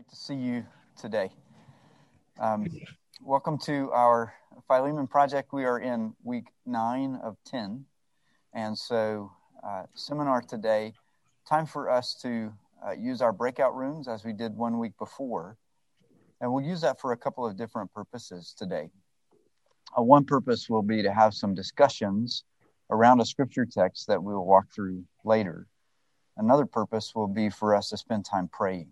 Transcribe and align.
Great 0.00 0.08
to 0.08 0.16
see 0.16 0.34
you 0.34 0.64
today. 0.98 1.28
Um, 2.40 2.66
welcome 3.22 3.58
to 3.66 3.90
our 3.92 4.32
Philemon 4.66 5.06
project. 5.06 5.52
We 5.52 5.66
are 5.66 5.78
in 5.78 6.14
week 6.24 6.46
nine 6.64 7.20
of 7.22 7.36
10. 7.44 7.84
And 8.54 8.78
so, 8.78 9.30
uh, 9.62 9.82
seminar 9.94 10.40
today, 10.40 10.94
time 11.46 11.66
for 11.66 11.90
us 11.90 12.14
to 12.22 12.50
uh, 12.82 12.92
use 12.92 13.20
our 13.20 13.30
breakout 13.30 13.76
rooms 13.76 14.08
as 14.08 14.24
we 14.24 14.32
did 14.32 14.56
one 14.56 14.78
week 14.78 14.96
before. 14.98 15.58
And 16.40 16.50
we'll 16.50 16.64
use 16.64 16.80
that 16.80 16.98
for 16.98 17.12
a 17.12 17.16
couple 17.18 17.44
of 17.44 17.58
different 17.58 17.92
purposes 17.92 18.54
today. 18.56 18.88
Uh, 19.98 20.02
one 20.02 20.24
purpose 20.24 20.70
will 20.70 20.82
be 20.82 21.02
to 21.02 21.12
have 21.12 21.34
some 21.34 21.54
discussions 21.54 22.44
around 22.88 23.20
a 23.20 23.26
scripture 23.26 23.66
text 23.66 24.06
that 24.06 24.22
we'll 24.22 24.46
walk 24.46 24.72
through 24.74 25.04
later. 25.26 25.66
Another 26.38 26.64
purpose 26.64 27.14
will 27.14 27.28
be 27.28 27.50
for 27.50 27.74
us 27.74 27.90
to 27.90 27.98
spend 27.98 28.24
time 28.24 28.48
praying. 28.50 28.88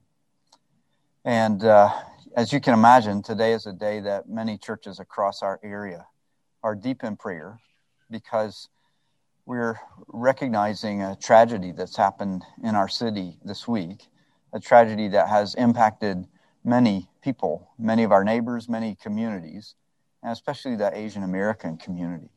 And 1.28 1.62
uh, 1.62 1.90
as 2.34 2.54
you 2.54 2.58
can 2.58 2.72
imagine, 2.72 3.22
today 3.22 3.52
is 3.52 3.66
a 3.66 3.72
day 3.74 4.00
that 4.00 4.30
many 4.30 4.56
churches 4.56 4.98
across 4.98 5.42
our 5.42 5.60
area 5.62 6.06
are 6.62 6.74
deep 6.74 7.04
in 7.04 7.18
prayer 7.18 7.60
because 8.10 8.70
we're 9.44 9.78
recognizing 10.06 11.02
a 11.02 11.16
tragedy 11.16 11.72
that's 11.72 11.98
happened 11.98 12.44
in 12.64 12.74
our 12.74 12.88
city 12.88 13.36
this 13.44 13.68
week, 13.68 14.06
a 14.54 14.58
tragedy 14.58 15.06
that 15.08 15.28
has 15.28 15.54
impacted 15.56 16.26
many 16.64 17.10
people, 17.22 17.72
many 17.78 18.04
of 18.04 18.10
our 18.10 18.24
neighbors, 18.24 18.66
many 18.66 18.94
communities, 18.94 19.74
and 20.22 20.32
especially 20.32 20.76
the 20.76 20.96
Asian 20.96 21.24
American 21.24 21.76
community. 21.76 22.30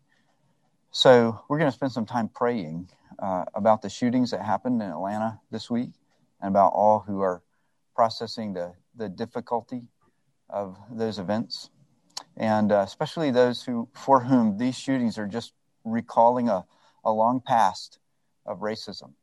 So 0.91 1.39
we're 1.47 1.59
going 1.59 1.71
to 1.71 1.75
spend 1.75 1.93
some 1.93 2.05
time 2.05 2.27
praying 2.27 2.89
uh, 3.19 3.45
about 3.55 3.83
the 3.83 3.89
shootings 3.89 4.31
that 4.31 4.41
happened 4.41 4.81
in 4.81 4.89
Atlanta 4.89 5.39
this 5.49 5.69
week 5.69 5.91
and 6.41 6.49
about 6.49 6.73
all 6.73 6.99
who 7.07 7.21
are 7.21 7.41
processing 7.95 8.51
the 8.51 8.73
the 8.95 9.09
difficulty 9.09 9.83
of 10.49 10.77
those 10.91 11.19
events, 11.19 11.69
and 12.37 12.71
uh, 12.71 12.83
especially 12.85 13.31
those 13.31 13.63
who 13.63 13.87
for 13.93 14.19
whom 14.21 14.57
these 14.57 14.77
shootings 14.77 15.17
are 15.17 15.27
just 15.27 15.53
recalling 15.83 16.49
a, 16.49 16.65
a 17.03 17.11
long 17.11 17.41
past 17.41 17.99
of 18.45 18.59
racism. 18.59 19.13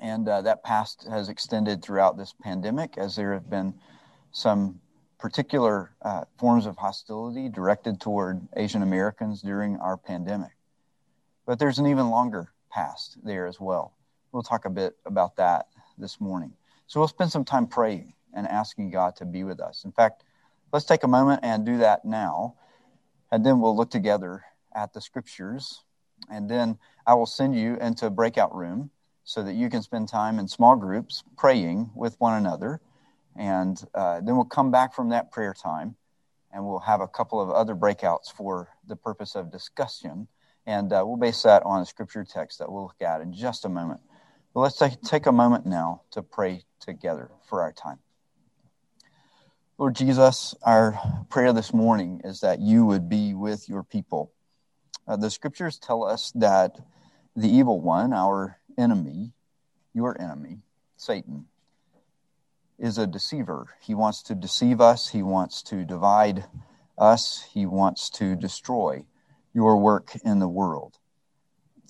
And 0.00 0.28
uh, 0.28 0.42
that 0.42 0.62
past 0.62 1.06
has 1.10 1.28
extended 1.28 1.82
throughout 1.82 2.16
this 2.16 2.34
pandemic 2.42 2.98
as 2.98 3.16
there 3.16 3.32
have 3.32 3.48
been 3.48 3.74
some 4.32 4.80
particular 5.18 5.90
uh, 6.02 6.24
forms 6.38 6.66
of 6.66 6.76
hostility 6.76 7.48
directed 7.48 8.00
toward 8.00 8.46
Asian 8.56 8.82
Americans 8.82 9.42
during 9.42 9.76
our 9.78 9.96
pandemic. 9.96 10.52
But 11.46 11.58
there's 11.58 11.78
an 11.78 11.86
even 11.86 12.10
longer 12.10 12.52
past 12.70 13.18
there 13.24 13.46
as 13.46 13.58
well. 13.58 13.94
We'll 14.30 14.42
talk 14.42 14.66
a 14.66 14.70
bit 14.70 14.96
about 15.06 15.36
that 15.36 15.68
this 15.96 16.20
morning. 16.20 16.52
So 16.86 17.00
we'll 17.00 17.08
spend 17.08 17.32
some 17.32 17.44
time 17.44 17.66
praying 17.66 18.12
and 18.34 18.46
asking 18.46 18.90
God 18.90 19.16
to 19.16 19.24
be 19.24 19.44
with 19.44 19.60
us. 19.60 19.84
In 19.84 19.92
fact, 19.92 20.24
let's 20.72 20.84
take 20.84 21.04
a 21.04 21.08
moment 21.08 21.40
and 21.42 21.64
do 21.64 21.78
that 21.78 22.04
now. 22.04 22.54
And 23.30 23.44
then 23.44 23.60
we'll 23.60 23.76
look 23.76 23.90
together 23.90 24.44
at 24.74 24.92
the 24.92 25.00
scriptures. 25.00 25.84
And 26.30 26.50
then 26.50 26.78
I 27.06 27.14
will 27.14 27.26
send 27.26 27.56
you 27.56 27.76
into 27.76 28.06
a 28.06 28.10
breakout 28.10 28.54
room 28.54 28.90
so 29.24 29.42
that 29.42 29.54
you 29.54 29.68
can 29.68 29.82
spend 29.82 30.08
time 30.08 30.38
in 30.38 30.48
small 30.48 30.76
groups 30.76 31.22
praying 31.36 31.90
with 31.94 32.18
one 32.18 32.34
another. 32.34 32.80
And 33.36 33.82
uh, 33.94 34.20
then 34.20 34.36
we'll 34.36 34.44
come 34.44 34.70
back 34.70 34.94
from 34.94 35.10
that 35.10 35.30
prayer 35.30 35.54
time 35.54 35.96
and 36.52 36.66
we'll 36.66 36.80
have 36.80 37.00
a 37.00 37.08
couple 37.08 37.40
of 37.40 37.50
other 37.50 37.74
breakouts 37.74 38.32
for 38.32 38.68
the 38.86 38.96
purpose 38.96 39.34
of 39.34 39.52
discussion. 39.52 40.28
And 40.66 40.92
uh, 40.92 41.02
we'll 41.06 41.16
base 41.16 41.42
that 41.42 41.62
on 41.64 41.82
a 41.82 41.86
scripture 41.86 42.24
text 42.24 42.58
that 42.58 42.70
we'll 42.70 42.84
look 42.84 43.02
at 43.02 43.20
in 43.20 43.32
just 43.32 43.64
a 43.64 43.68
moment. 43.68 44.00
But 44.54 44.60
let's 44.60 44.78
take, 44.78 45.00
take 45.02 45.26
a 45.26 45.32
moment 45.32 45.66
now 45.66 46.02
to 46.12 46.22
pray 46.22 46.64
together 46.80 47.30
for 47.48 47.62
our 47.62 47.72
time. 47.72 47.98
Lord 49.80 49.94
Jesus, 49.94 50.56
our 50.64 50.98
prayer 51.28 51.52
this 51.52 51.72
morning 51.72 52.20
is 52.24 52.40
that 52.40 52.58
you 52.58 52.84
would 52.84 53.08
be 53.08 53.32
with 53.32 53.68
your 53.68 53.84
people. 53.84 54.32
Uh, 55.06 55.14
the 55.14 55.30
scriptures 55.30 55.78
tell 55.78 56.02
us 56.02 56.32
that 56.34 56.80
the 57.36 57.48
evil 57.48 57.80
one, 57.80 58.12
our 58.12 58.58
enemy, 58.76 59.30
your 59.94 60.20
enemy, 60.20 60.62
Satan, 60.96 61.46
is 62.76 62.98
a 62.98 63.06
deceiver. 63.06 63.68
He 63.80 63.94
wants 63.94 64.24
to 64.24 64.34
deceive 64.34 64.80
us, 64.80 65.10
he 65.10 65.22
wants 65.22 65.62
to 65.62 65.84
divide 65.84 66.44
us, 66.98 67.46
he 67.54 67.64
wants 67.64 68.10
to 68.10 68.34
destroy 68.34 69.04
your 69.54 69.76
work 69.76 70.10
in 70.24 70.40
the 70.40 70.48
world. 70.48 70.98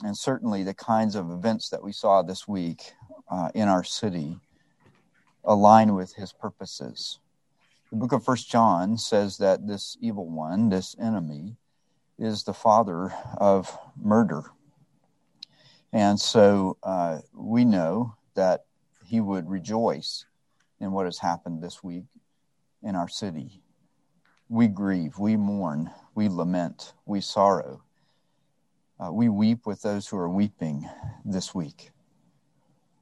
And 0.04 0.14
certainly 0.14 0.62
the 0.62 0.74
kinds 0.74 1.14
of 1.14 1.30
events 1.30 1.70
that 1.70 1.82
we 1.82 1.92
saw 1.92 2.20
this 2.20 2.46
week 2.46 2.92
uh, 3.30 3.48
in 3.54 3.66
our 3.66 3.82
city 3.82 4.40
align 5.42 5.94
with 5.94 6.16
his 6.16 6.34
purposes. 6.34 7.18
The 7.90 7.96
book 7.96 8.12
of 8.12 8.22
First 8.22 8.50
John 8.50 8.98
says 8.98 9.38
that 9.38 9.66
this 9.66 9.96
evil 10.02 10.28
one, 10.28 10.68
this 10.68 10.94
enemy, 11.00 11.56
is 12.18 12.44
the 12.44 12.52
father 12.52 13.14
of 13.38 13.78
murder. 13.96 14.44
And 15.90 16.20
so 16.20 16.76
uh, 16.82 17.20
we 17.32 17.64
know 17.64 18.14
that 18.34 18.66
he 19.06 19.20
would 19.20 19.48
rejoice 19.48 20.26
in 20.80 20.92
what 20.92 21.06
has 21.06 21.18
happened 21.18 21.62
this 21.62 21.82
week 21.82 22.04
in 22.82 22.94
our 22.94 23.08
city. 23.08 23.62
We 24.50 24.68
grieve, 24.68 25.18
we 25.18 25.36
mourn, 25.36 25.90
we 26.14 26.28
lament, 26.28 26.92
we 27.06 27.22
sorrow. 27.22 27.82
Uh, 29.00 29.12
we 29.12 29.30
weep 29.30 29.64
with 29.64 29.80
those 29.80 30.06
who 30.06 30.18
are 30.18 30.28
weeping 30.28 30.86
this 31.24 31.54
week. 31.54 31.90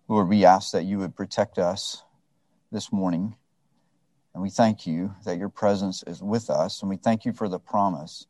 Lord, 0.07 0.29
we 0.29 0.45
ask 0.45 0.71
that 0.71 0.85
you 0.85 0.99
would 0.99 1.17
protect 1.17 1.59
us 1.59 2.05
this 2.71 2.93
morning 2.93 3.35
and 4.37 4.43
we 4.43 4.51
thank 4.51 4.87
you 4.87 5.15
that 5.25 5.39
your 5.39 5.49
presence 5.49 6.03
is 6.07 6.23
with 6.23 6.51
us. 6.51 6.83
And 6.83 6.91
we 6.91 6.99
thank 6.99 7.25
you 7.25 7.33
for 7.33 7.49
the 7.49 7.59
promise 7.59 8.27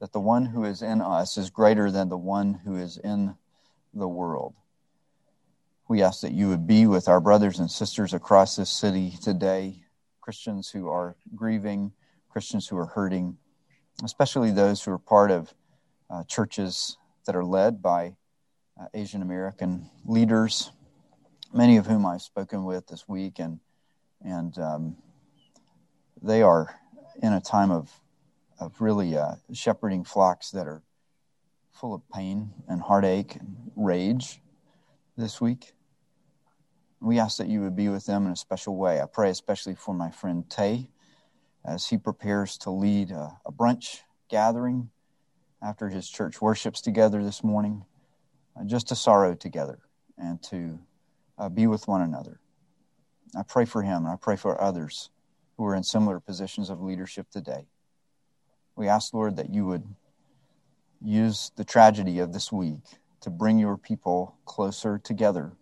that 0.00 0.12
the 0.12 0.20
one 0.20 0.44
who 0.44 0.64
is 0.64 0.82
in 0.82 1.00
us 1.00 1.38
is 1.38 1.48
greater 1.48 1.90
than 1.90 2.10
the 2.10 2.18
one 2.18 2.52
who 2.52 2.76
is 2.76 2.98
in 2.98 3.34
the 3.94 4.06
world. 4.06 4.52
We 5.88 6.02
ask 6.02 6.20
that 6.20 6.32
you 6.32 6.50
would 6.50 6.66
be 6.66 6.86
with 6.86 7.08
our 7.08 7.22
brothers 7.22 7.58
and 7.58 7.70
sisters 7.70 8.12
across 8.12 8.54
this 8.54 8.68
city 8.68 9.14
today, 9.22 9.82
Christians 10.20 10.68
who 10.68 10.88
are 10.88 11.16
grieving, 11.34 11.92
Christians 12.28 12.68
who 12.68 12.76
are 12.76 12.84
hurting, 12.84 13.38
especially 14.04 14.50
those 14.50 14.84
who 14.84 14.92
are 14.92 14.98
part 14.98 15.30
of 15.30 15.54
uh, 16.10 16.22
churches 16.24 16.98
that 17.24 17.34
are 17.34 17.46
led 17.46 17.80
by 17.80 18.14
uh, 18.78 18.88
Asian 18.92 19.22
American 19.22 19.88
leaders, 20.04 20.70
many 21.54 21.78
of 21.78 21.86
whom 21.86 22.04
I've 22.04 22.20
spoken 22.20 22.66
with 22.66 22.86
this 22.88 23.08
week, 23.08 23.38
and 23.38 23.58
and 24.22 24.58
um, 24.58 24.96
they 26.22 26.42
are 26.42 26.80
in 27.22 27.32
a 27.32 27.40
time 27.40 27.70
of 27.70 27.90
of 28.58 28.80
really 28.80 29.16
uh, 29.16 29.34
shepherding 29.52 30.04
flocks 30.04 30.50
that 30.50 30.66
are 30.66 30.82
full 31.72 31.94
of 31.94 32.02
pain 32.10 32.50
and 32.68 32.80
heartache 32.80 33.36
and 33.36 33.70
rage 33.76 34.40
this 35.16 35.40
week. 35.40 35.72
We 37.00 37.18
ask 37.18 37.36
that 37.36 37.48
you 37.48 37.60
would 37.60 37.76
be 37.76 37.88
with 37.88 38.06
them 38.06 38.26
in 38.26 38.32
a 38.32 38.36
special 38.36 38.76
way. 38.76 39.00
I 39.00 39.06
pray 39.06 39.30
especially 39.30 39.74
for 39.74 39.94
my 39.94 40.10
friend 40.10 40.48
Tay 40.48 40.88
as 41.64 41.86
he 41.86 41.98
prepares 41.98 42.56
to 42.58 42.70
lead 42.70 43.10
a, 43.10 43.38
a 43.44 43.52
brunch 43.52 44.00
gathering 44.30 44.90
after 45.62 45.88
his 45.88 46.08
church 46.08 46.40
worships 46.40 46.80
together 46.80 47.22
this 47.22 47.44
morning, 47.44 47.84
uh, 48.58 48.64
just 48.64 48.88
to 48.88 48.96
sorrow 48.96 49.34
together 49.34 49.80
and 50.16 50.42
to 50.44 50.78
uh, 51.38 51.48
be 51.48 51.66
with 51.66 51.86
one 51.86 52.00
another. 52.00 52.40
I 53.36 53.42
pray 53.42 53.66
for 53.66 53.82
him 53.82 54.04
and 54.04 54.08
I 54.08 54.16
pray 54.16 54.36
for 54.36 54.60
others 54.60 55.10
who 55.56 55.64
are 55.64 55.74
in 55.74 55.82
similar 55.82 56.20
positions 56.20 56.70
of 56.70 56.82
leadership 56.82 57.30
today. 57.30 57.66
We 58.76 58.88
ask, 58.88 59.14
Lord, 59.14 59.36
that 59.36 59.54
you 59.54 59.64
would 59.66 59.84
use 61.02 61.50
the 61.56 61.64
tragedy 61.64 62.18
of 62.18 62.32
this 62.32 62.52
week 62.52 62.80
to 63.20 63.30
bring 63.30 63.58
your 63.58 63.76
people 63.76 64.36
closer 64.44 64.98
together 64.98 65.52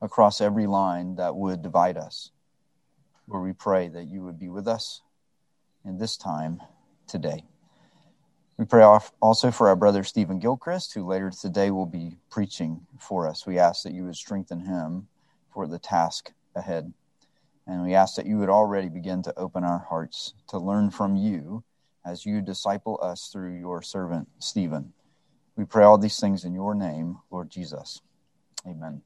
across 0.00 0.40
every 0.40 0.66
line 0.66 1.16
that 1.16 1.36
would 1.36 1.62
divide 1.62 1.96
us. 1.96 2.32
Lord, 3.28 3.44
we 3.44 3.52
pray 3.52 3.88
that 3.88 4.08
you 4.08 4.22
would 4.22 4.38
be 4.38 4.48
with 4.48 4.66
us 4.66 5.02
in 5.84 5.98
this 5.98 6.16
time 6.16 6.60
today. 7.06 7.44
We 8.58 8.64
pray 8.64 8.82
also 9.20 9.50
for 9.50 9.68
our 9.68 9.76
brother 9.76 10.04
Stephen 10.04 10.38
Gilchrist, 10.38 10.92
who 10.94 11.06
later 11.06 11.30
today 11.30 11.70
will 11.70 11.86
be 11.86 12.18
preaching 12.30 12.86
for 12.98 13.26
us. 13.28 13.46
We 13.46 13.58
ask 13.58 13.82
that 13.84 13.92
you 13.92 14.04
would 14.04 14.16
strengthen 14.16 14.60
him 14.60 15.08
for 15.52 15.66
the 15.66 15.78
task 15.78 16.32
ahead. 16.54 16.92
And 17.66 17.82
we 17.82 17.94
ask 17.94 18.16
that 18.16 18.26
you 18.26 18.38
would 18.38 18.48
already 18.48 18.88
begin 18.88 19.22
to 19.22 19.38
open 19.38 19.64
our 19.64 19.78
hearts 19.78 20.34
to 20.48 20.58
learn 20.58 20.90
from 20.90 21.16
you 21.16 21.62
as 22.04 22.26
you 22.26 22.40
disciple 22.40 22.98
us 23.02 23.28
through 23.32 23.58
your 23.58 23.82
servant, 23.82 24.28
Stephen. 24.40 24.92
We 25.56 25.64
pray 25.64 25.84
all 25.84 25.98
these 25.98 26.18
things 26.18 26.44
in 26.44 26.54
your 26.54 26.74
name, 26.74 27.18
Lord 27.30 27.50
Jesus. 27.50 28.00
Amen. 28.66 29.02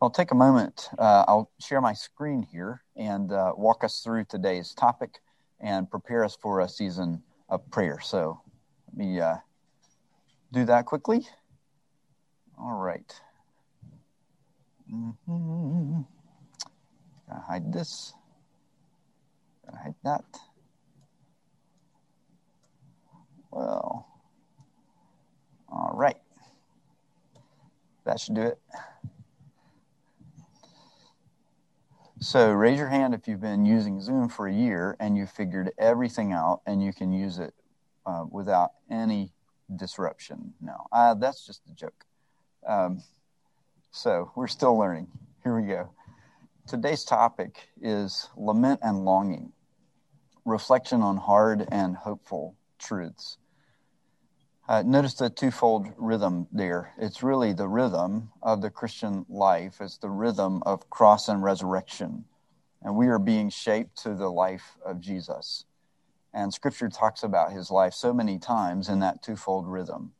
I'll 0.00 0.10
take 0.10 0.30
a 0.30 0.34
moment. 0.34 0.88
Uh, 0.98 1.24
I'll 1.26 1.50
share 1.58 1.80
my 1.80 1.94
screen 1.94 2.42
here 2.42 2.82
and 2.96 3.32
uh, 3.32 3.52
walk 3.56 3.82
us 3.82 4.00
through 4.00 4.24
today's 4.24 4.74
topic 4.74 5.18
and 5.58 5.90
prepare 5.90 6.22
us 6.22 6.36
for 6.40 6.60
a 6.60 6.68
season 6.68 7.22
of 7.48 7.68
prayer. 7.70 7.98
So 8.00 8.40
let 8.88 8.96
me 8.96 9.20
uh, 9.20 9.36
do 10.52 10.64
that 10.66 10.84
quickly. 10.84 11.26
All 12.58 12.74
right. 12.74 13.20
Mm-hmm. 14.92 16.02
Hide 17.34 17.72
this. 17.72 18.14
Gonna 19.64 19.82
hide 19.82 19.94
that. 20.04 20.24
Well, 23.50 24.06
all 25.68 25.90
right. 25.94 26.16
That 28.04 28.20
should 28.20 28.34
do 28.34 28.42
it. 28.42 28.58
So 32.20 32.52
raise 32.52 32.78
your 32.78 32.88
hand 32.88 33.14
if 33.14 33.28
you've 33.28 33.40
been 33.40 33.66
using 33.66 34.00
Zoom 34.00 34.28
for 34.28 34.48
a 34.48 34.52
year 34.52 34.96
and 35.00 35.16
you 35.16 35.26
figured 35.26 35.72
everything 35.78 36.32
out 36.32 36.60
and 36.66 36.82
you 36.82 36.92
can 36.92 37.12
use 37.12 37.38
it 37.38 37.52
uh, 38.06 38.24
without 38.30 38.72
any 38.90 39.32
disruption. 39.74 40.54
No, 40.60 40.86
uh, 40.92 41.14
that's 41.14 41.44
just 41.44 41.62
a 41.70 41.74
joke. 41.74 42.04
Um, 42.66 43.02
so 43.90 44.30
we're 44.34 44.46
still 44.46 44.78
learning. 44.78 45.08
Here 45.42 45.58
we 45.60 45.66
go. 45.66 45.90
Today's 46.66 47.04
topic 47.04 47.68
is 47.80 48.28
lament 48.36 48.80
and 48.82 49.04
longing, 49.04 49.52
reflection 50.44 51.00
on 51.00 51.16
hard 51.16 51.68
and 51.70 51.94
hopeful 51.94 52.56
truths. 52.76 53.38
Uh, 54.68 54.82
notice 54.84 55.14
the 55.14 55.30
twofold 55.30 55.86
rhythm 55.96 56.48
there. 56.50 56.92
It's 56.98 57.22
really 57.22 57.52
the 57.52 57.68
rhythm 57.68 58.30
of 58.42 58.62
the 58.62 58.70
Christian 58.70 59.24
life. 59.28 59.76
It's 59.80 59.98
the 59.98 60.10
rhythm 60.10 60.60
of 60.66 60.90
cross 60.90 61.28
and 61.28 61.40
resurrection. 61.40 62.24
And 62.82 62.96
we 62.96 63.06
are 63.06 63.20
being 63.20 63.48
shaped 63.48 64.02
to 64.02 64.16
the 64.16 64.28
life 64.28 64.76
of 64.84 65.00
Jesus. 65.00 65.66
And 66.34 66.52
scripture 66.52 66.88
talks 66.88 67.22
about 67.22 67.52
his 67.52 67.70
life 67.70 67.94
so 67.94 68.12
many 68.12 68.40
times 68.40 68.88
in 68.88 68.98
that 68.98 69.22
twofold 69.22 69.68
rhythm. 69.68 70.14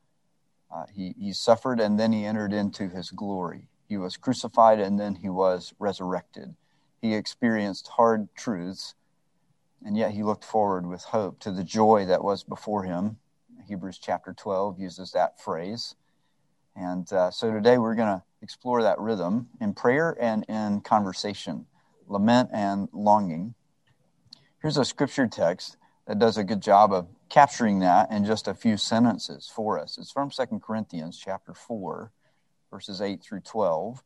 Uh, 0.73 0.85
he, 0.95 1.13
he 1.19 1.33
suffered 1.33 1.81
and 1.81 1.99
then 1.99 2.13
he 2.13 2.25
entered 2.25 2.53
into 2.53 2.89
his 2.89 3.11
glory. 3.11 3.67
He 3.89 3.97
was 3.97 4.17
crucified 4.17 4.81
and 4.81 4.99
then 4.99 5.17
he 5.17 5.29
was 5.29 5.75
resurrected. 5.79 6.55
He 7.01 7.15
experienced 7.15 7.89
hard 7.89 8.29
truths, 8.35 8.95
and 9.85 9.97
yet 9.97 10.13
he 10.13 10.23
looked 10.23 10.45
forward 10.45 10.87
with 10.87 11.05
hope 11.05 11.39
to 11.41 11.53
the 11.53 11.63
joy 11.63 12.05
that 12.07 12.25
was 12.25 12.43
before 12.43 12.85
him 12.85 13.19
Hebrews 13.67 13.99
chapter 13.99 14.33
12 14.33 14.79
uses 14.79 15.13
that 15.13 15.41
phrase. 15.41 15.97
And 16.77 17.11
uh, 17.13 17.31
so 17.31 17.53
today 17.53 17.79
we're 17.79 17.95
going 17.95 18.19
to 18.19 18.23
explore 18.43 18.83
that 18.83 18.99
rhythm 19.01 19.49
in 19.61 19.75
prayer 19.75 20.17
and 20.21 20.45
in 20.49 20.83
conversation, 20.83 21.67
lament 22.07 22.51
and 22.53 22.89
longing. 22.93 23.55
Here's 24.63 24.77
a 24.77 24.85
scripture 24.85 25.27
text 25.27 25.77
that 26.07 26.19
does 26.19 26.37
a 26.37 26.45
good 26.45 26.61
job 26.61 26.93
of 26.93 27.09
capturing 27.29 27.81
that 27.81 28.11
in 28.13 28.25
just 28.25 28.47
a 28.47 28.55
few 28.55 28.77
sentences 28.77 29.51
for 29.53 29.79
us. 29.79 29.99
It's 29.99 30.13
from 30.13 30.31
2 30.31 30.61
Corinthians 30.65 31.19
chapter 31.19 31.53
4, 31.53 32.13
verses 32.71 33.01
8 33.01 33.23
through 33.23 33.41
12. 33.41 34.03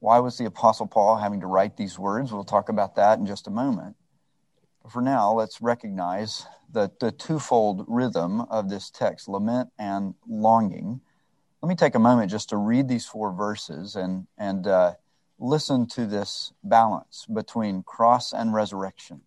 Why 0.00 0.18
was 0.18 0.36
the 0.36 0.44
Apostle 0.44 0.86
Paul 0.86 1.16
having 1.16 1.40
to 1.40 1.46
write 1.46 1.76
these 1.76 1.98
words? 1.98 2.32
We'll 2.32 2.44
talk 2.44 2.68
about 2.68 2.96
that 2.96 3.18
in 3.18 3.26
just 3.26 3.46
a 3.46 3.50
moment. 3.50 3.96
But 4.82 4.92
for 4.92 5.00
now, 5.00 5.32
let's 5.32 5.62
recognize 5.62 6.46
the, 6.70 6.90
the 7.00 7.10
twofold 7.10 7.86
rhythm 7.88 8.42
of 8.42 8.68
this 8.68 8.90
text 8.90 9.28
lament 9.28 9.70
and 9.78 10.14
longing. 10.28 11.00
Let 11.62 11.68
me 11.68 11.74
take 11.74 11.94
a 11.94 12.00
moment 12.00 12.30
just 12.30 12.50
to 12.50 12.58
read 12.58 12.88
these 12.88 13.06
four 13.06 13.32
verses 13.32 13.96
and, 13.96 14.26
and 14.36 14.66
uh, 14.66 14.92
listen 15.38 15.86
to 15.86 16.04
this 16.04 16.52
balance 16.62 17.26
between 17.32 17.82
cross 17.82 18.32
and 18.32 18.52
resurrection. 18.52 19.22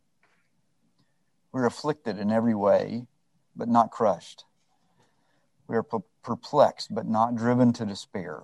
We're 1.51 1.65
afflicted 1.65 2.19
in 2.19 2.31
every 2.31 2.53
way, 2.53 3.07
but 3.55 3.67
not 3.67 3.89
crushed. 3.89 4.45
We 5.67 5.75
are 5.75 5.85
perplexed, 6.23 6.93
but 6.93 7.07
not 7.07 7.35
driven 7.35 7.73
to 7.73 7.85
despair. 7.85 8.43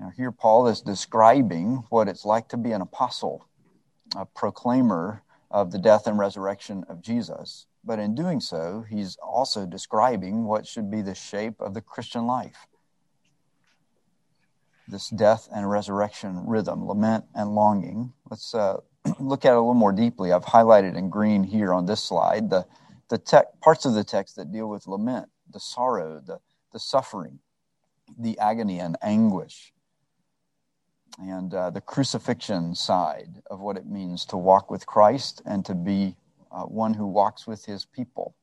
Now, 0.00 0.10
here 0.16 0.32
Paul 0.32 0.66
is 0.66 0.80
describing 0.80 1.84
what 1.90 2.08
it's 2.08 2.24
like 2.24 2.48
to 2.48 2.56
be 2.56 2.72
an 2.72 2.80
apostle, 2.80 3.46
a 4.16 4.24
proclaimer 4.24 5.22
of 5.50 5.72
the 5.72 5.78
death 5.78 6.06
and 6.06 6.18
resurrection 6.18 6.84
of 6.88 7.02
Jesus. 7.02 7.66
But 7.84 7.98
in 7.98 8.14
doing 8.14 8.40
so, 8.40 8.86
he's 8.88 9.16
also 9.16 9.66
describing 9.66 10.44
what 10.44 10.66
should 10.66 10.90
be 10.90 11.02
the 11.02 11.14
shape 11.14 11.60
of 11.60 11.74
the 11.74 11.82
Christian 11.82 12.26
life 12.26 12.66
this 14.90 15.08
death 15.08 15.48
and 15.54 15.70
resurrection 15.70 16.44
rhythm, 16.46 16.86
lament 16.86 17.24
and 17.34 17.54
longing. 17.54 18.12
Let's 18.28 18.54
uh, 18.54 18.78
look 19.20 19.44
at 19.44 19.52
it 19.52 19.56
a 19.56 19.60
little 19.60 19.74
more 19.74 19.92
deeply. 19.92 20.32
I've 20.32 20.44
highlighted 20.44 20.96
in 20.96 21.10
green 21.10 21.44
here 21.44 21.72
on 21.72 21.86
this 21.86 22.02
slide 22.02 22.50
the, 22.50 22.66
the 23.08 23.18
te- 23.18 23.48
parts 23.60 23.84
of 23.84 23.94
the 23.94 24.02
text 24.02 24.34
that 24.34 24.52
deal 24.52 24.68
with 24.68 24.88
lament, 24.88 25.28
the 25.52 25.60
sorrow, 25.60 26.20
the, 26.26 26.40
the 26.72 26.80
suffering, 26.80 27.38
the 28.18 28.36
agony 28.38 28.80
and 28.80 28.96
anguish 29.00 29.72
and 31.20 31.52
uh, 31.52 31.70
the 31.70 31.80
crucifixion 31.80 32.74
side 32.74 33.42
of 33.50 33.60
what 33.60 33.76
it 33.76 33.86
means 33.86 34.24
to 34.26 34.36
walk 34.36 34.70
with 34.70 34.86
Christ 34.86 35.42
and 35.44 35.64
to 35.66 35.74
be 35.74 36.16
uh, 36.50 36.62
one 36.62 36.94
who 36.94 37.06
walks 37.06 37.46
with 37.46 37.64
his 37.64 37.84
people. 37.84 38.34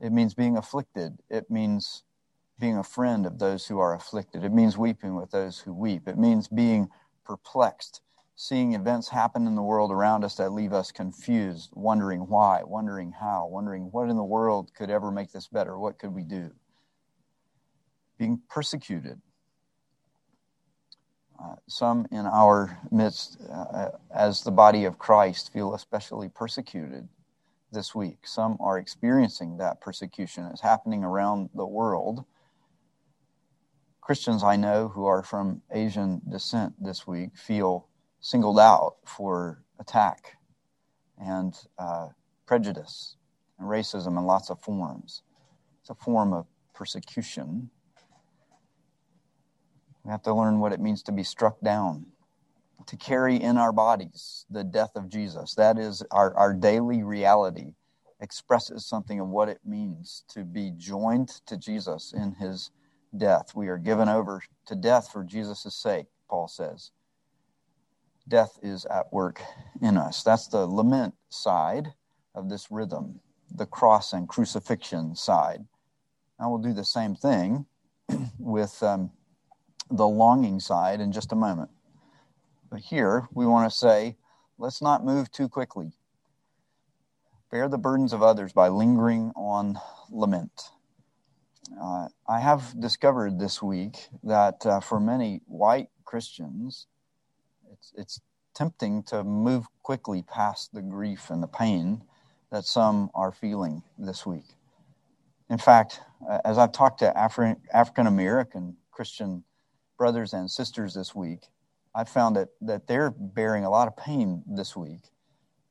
It 0.00 0.12
means 0.12 0.34
being 0.34 0.56
afflicted. 0.56 1.18
It 1.30 1.50
means 1.50 2.02
being 2.58 2.76
a 2.76 2.84
friend 2.84 3.24
of 3.24 3.38
those 3.38 3.66
who 3.66 3.78
are 3.78 3.94
afflicted. 3.94 4.44
It 4.44 4.52
means 4.52 4.76
weeping 4.76 5.14
with 5.14 5.30
those 5.30 5.58
who 5.58 5.72
weep. 5.72 6.06
It 6.06 6.18
means 6.18 6.46
being 6.46 6.88
perplexed, 7.24 8.02
seeing 8.36 8.74
events 8.74 9.08
happen 9.08 9.46
in 9.46 9.54
the 9.54 9.62
world 9.62 9.90
around 9.90 10.24
us 10.24 10.36
that 10.36 10.52
leave 10.52 10.72
us 10.72 10.92
confused, 10.92 11.70
wondering 11.72 12.20
why, 12.20 12.62
wondering 12.64 13.12
how, 13.12 13.46
wondering 13.46 13.84
what 13.92 14.10
in 14.10 14.16
the 14.16 14.22
world 14.24 14.70
could 14.74 14.90
ever 14.90 15.10
make 15.10 15.32
this 15.32 15.48
better? 15.48 15.78
What 15.78 15.98
could 15.98 16.14
we 16.14 16.24
do? 16.24 16.50
Being 18.18 18.40
persecuted 18.48 19.20
uh, 21.42 21.56
some 21.66 22.06
in 22.10 22.26
our 22.26 22.78
midst, 22.90 23.38
uh, 23.52 23.88
as 24.14 24.42
the 24.42 24.50
body 24.50 24.84
of 24.84 24.98
Christ, 24.98 25.52
feel 25.52 25.74
especially 25.74 26.28
persecuted 26.28 27.08
this 27.72 27.94
week. 27.94 28.26
Some 28.26 28.56
are 28.60 28.78
experiencing 28.78 29.56
that 29.56 29.80
persecution. 29.80 30.46
It's 30.46 30.60
happening 30.60 31.02
around 31.02 31.50
the 31.54 31.66
world. 31.66 32.24
Christians 34.00 34.44
I 34.44 34.56
know 34.56 34.88
who 34.88 35.06
are 35.06 35.22
from 35.22 35.62
Asian 35.72 36.20
descent 36.28 36.74
this 36.82 37.06
week 37.06 37.36
feel 37.36 37.88
singled 38.20 38.58
out 38.58 38.96
for 39.04 39.62
attack 39.78 40.36
and 41.18 41.54
uh, 41.78 42.08
prejudice 42.46 43.16
and 43.58 43.68
racism 43.68 44.18
in 44.18 44.26
lots 44.26 44.50
of 44.50 44.60
forms. 44.60 45.22
It's 45.80 45.90
a 45.90 45.94
form 45.94 46.32
of 46.32 46.46
persecution. 46.74 47.70
We 50.04 50.10
have 50.10 50.22
to 50.22 50.34
learn 50.34 50.58
what 50.58 50.72
it 50.72 50.80
means 50.80 51.02
to 51.04 51.12
be 51.12 51.22
struck 51.22 51.60
down, 51.60 52.06
to 52.86 52.96
carry 52.96 53.36
in 53.36 53.56
our 53.56 53.72
bodies 53.72 54.44
the 54.50 54.64
death 54.64 54.96
of 54.96 55.08
Jesus. 55.08 55.54
That 55.54 55.78
is 55.78 56.02
our, 56.10 56.34
our 56.34 56.52
daily 56.52 57.02
reality, 57.02 57.74
expresses 58.20 58.86
something 58.86 59.20
of 59.20 59.28
what 59.28 59.48
it 59.48 59.60
means 59.64 60.24
to 60.28 60.44
be 60.44 60.72
joined 60.76 61.28
to 61.46 61.56
Jesus 61.56 62.12
in 62.16 62.32
his 62.34 62.70
death. 63.16 63.54
We 63.54 63.68
are 63.68 63.78
given 63.78 64.08
over 64.08 64.42
to 64.66 64.74
death 64.74 65.10
for 65.12 65.22
Jesus' 65.24 65.74
sake, 65.74 66.06
Paul 66.28 66.48
says. 66.48 66.90
Death 68.28 68.58
is 68.62 68.84
at 68.86 69.12
work 69.12 69.42
in 69.80 69.96
us. 69.96 70.22
That's 70.22 70.46
the 70.46 70.66
lament 70.66 71.14
side 71.28 71.92
of 72.34 72.48
this 72.48 72.70
rhythm, 72.70 73.20
the 73.54 73.66
cross 73.66 74.12
and 74.12 74.28
crucifixion 74.28 75.14
side. 75.14 75.64
I 76.38 76.46
will 76.46 76.58
do 76.58 76.72
the 76.72 76.84
same 76.84 77.14
thing 77.14 77.66
with 78.38 78.82
um, 78.82 79.10
the 79.92 80.08
longing 80.08 80.60
side 80.60 81.00
in 81.00 81.12
just 81.12 81.32
a 81.32 81.36
moment. 81.36 81.70
But 82.70 82.80
here 82.80 83.28
we 83.32 83.46
want 83.46 83.70
to 83.70 83.76
say, 83.76 84.16
let's 84.58 84.80
not 84.80 85.04
move 85.04 85.30
too 85.30 85.48
quickly. 85.48 85.92
Bear 87.50 87.68
the 87.68 87.78
burdens 87.78 88.14
of 88.14 88.22
others 88.22 88.52
by 88.52 88.68
lingering 88.68 89.32
on 89.36 89.78
lament. 90.10 90.70
Uh, 91.80 92.08
I 92.28 92.40
have 92.40 92.78
discovered 92.80 93.38
this 93.38 93.62
week 93.62 94.08
that 94.22 94.64
uh, 94.64 94.80
for 94.80 94.98
many 94.98 95.42
white 95.46 95.88
Christians, 96.04 96.86
it's, 97.70 97.92
it's 97.96 98.20
tempting 98.54 99.02
to 99.04 99.22
move 99.24 99.66
quickly 99.82 100.22
past 100.22 100.72
the 100.72 100.82
grief 100.82 101.30
and 101.30 101.42
the 101.42 101.48
pain 101.48 102.02
that 102.50 102.64
some 102.64 103.10
are 103.14 103.32
feeling 103.32 103.82
this 103.98 104.24
week. 104.26 104.44
In 105.50 105.58
fact, 105.58 106.00
uh, 106.28 106.38
as 106.44 106.56
I've 106.58 106.72
talked 106.72 107.00
to 107.00 107.12
Afri- 107.16 107.56
African 107.72 108.06
American 108.06 108.76
Christian 108.90 109.44
brothers 110.02 110.32
and 110.32 110.50
sisters 110.50 110.94
this 110.94 111.14
week, 111.14 111.46
I 111.94 112.02
found 112.02 112.34
that, 112.34 112.48
that 112.62 112.88
they're 112.88 113.12
bearing 113.12 113.64
a 113.64 113.70
lot 113.70 113.86
of 113.86 113.96
pain 113.96 114.42
this 114.48 114.74
week. 114.74 115.12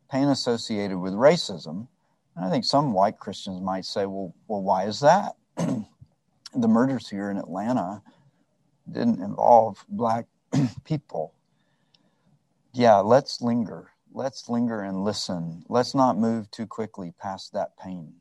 pain 0.09 0.29
associated 0.29 0.97
with 0.97 1.11
racism. 1.11 1.89
And 2.37 2.45
I 2.45 2.49
think 2.49 2.63
some 2.63 2.93
white 2.93 3.19
Christians 3.19 3.59
might 3.59 3.83
say, 3.83 4.05
well, 4.05 4.33
well 4.47 4.61
why 4.61 4.85
is 4.85 5.01
that? 5.01 5.33
the 5.57 6.67
murders 6.69 7.09
here 7.09 7.29
in 7.29 7.35
Atlanta 7.35 8.01
didn't 8.89 9.21
involve 9.21 9.85
black 9.89 10.27
people. 10.85 11.33
Yeah, 12.71 12.99
let's 12.99 13.41
linger. 13.41 13.91
Let's 14.13 14.47
linger 14.47 14.79
and 14.79 15.03
listen. 15.03 15.65
Let's 15.67 15.93
not 15.93 16.17
move 16.17 16.49
too 16.51 16.67
quickly 16.67 17.13
past 17.19 17.51
that 17.51 17.77
pain. 17.77 18.13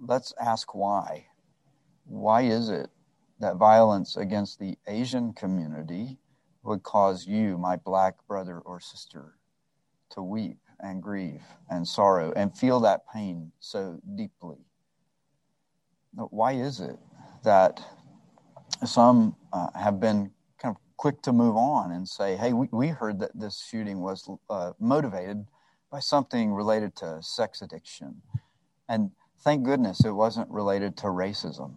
Let's 0.00 0.34
ask 0.44 0.74
why. 0.74 1.26
Why 2.06 2.42
is 2.42 2.70
it 2.70 2.90
that 3.40 3.56
violence 3.56 4.16
against 4.16 4.58
the 4.58 4.76
Asian 4.86 5.32
community 5.32 6.18
would 6.62 6.82
cause 6.82 7.26
you, 7.26 7.56
my 7.58 7.76
black 7.76 8.14
brother 8.28 8.58
or 8.60 8.80
sister, 8.80 9.34
to 10.10 10.22
weep 10.22 10.58
and 10.80 11.02
grieve 11.02 11.42
and 11.70 11.86
sorrow 11.86 12.32
and 12.36 12.56
feel 12.56 12.80
that 12.80 13.02
pain 13.12 13.50
so 13.60 13.98
deeply? 14.14 14.58
Why 16.14 16.52
is 16.52 16.80
it 16.80 16.98
that 17.44 17.80
some 18.84 19.36
uh, 19.52 19.68
have 19.74 20.00
been 20.00 20.30
kind 20.58 20.74
of 20.74 20.82
quick 20.96 21.22
to 21.22 21.32
move 21.32 21.56
on 21.56 21.92
and 21.92 22.06
say, 22.06 22.36
hey, 22.36 22.52
we, 22.52 22.68
we 22.72 22.88
heard 22.88 23.18
that 23.20 23.30
this 23.34 23.64
shooting 23.70 24.00
was 24.00 24.28
uh, 24.48 24.72
motivated 24.78 25.46
by 25.90 26.00
something 26.00 26.52
related 26.52 26.94
to 26.96 27.18
sex 27.22 27.62
addiction. 27.62 28.20
And 28.88 29.10
thank 29.40 29.64
goodness 29.64 30.04
it 30.04 30.10
wasn't 30.10 30.50
related 30.50 30.96
to 30.98 31.04
racism. 31.04 31.72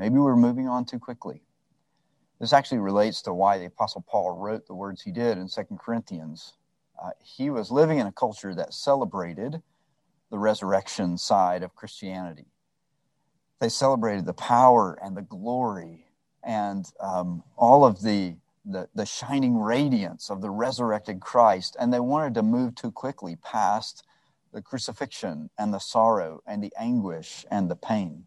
Maybe 0.00 0.16
we're 0.16 0.34
moving 0.34 0.66
on 0.66 0.86
too 0.86 0.98
quickly. 0.98 1.42
This 2.40 2.54
actually 2.54 2.78
relates 2.78 3.20
to 3.20 3.34
why 3.34 3.58
the 3.58 3.66
Apostle 3.66 4.02
Paul 4.08 4.30
wrote 4.30 4.66
the 4.66 4.74
words 4.74 5.02
he 5.02 5.12
did 5.12 5.36
in 5.36 5.46
Second 5.46 5.78
Corinthians. 5.78 6.54
Uh, 6.98 7.10
he 7.22 7.50
was 7.50 7.70
living 7.70 7.98
in 7.98 8.06
a 8.06 8.12
culture 8.12 8.54
that 8.54 8.72
celebrated 8.72 9.62
the 10.30 10.38
resurrection 10.38 11.18
side 11.18 11.62
of 11.62 11.74
Christianity. 11.74 12.46
They 13.58 13.68
celebrated 13.68 14.24
the 14.24 14.32
power 14.32 14.98
and 15.02 15.14
the 15.14 15.20
glory 15.20 16.06
and 16.42 16.90
um, 16.98 17.42
all 17.58 17.84
of 17.84 18.00
the, 18.00 18.36
the, 18.64 18.88
the 18.94 19.04
shining 19.04 19.58
radiance 19.58 20.30
of 20.30 20.40
the 20.40 20.48
resurrected 20.48 21.20
Christ, 21.20 21.76
and 21.78 21.92
they 21.92 22.00
wanted 22.00 22.32
to 22.36 22.42
move 22.42 22.74
too 22.74 22.90
quickly 22.90 23.36
past 23.36 24.06
the 24.54 24.62
crucifixion 24.62 25.50
and 25.58 25.74
the 25.74 25.78
sorrow 25.78 26.40
and 26.46 26.64
the 26.64 26.72
anguish 26.78 27.44
and 27.50 27.70
the 27.70 27.76
pain. 27.76 28.24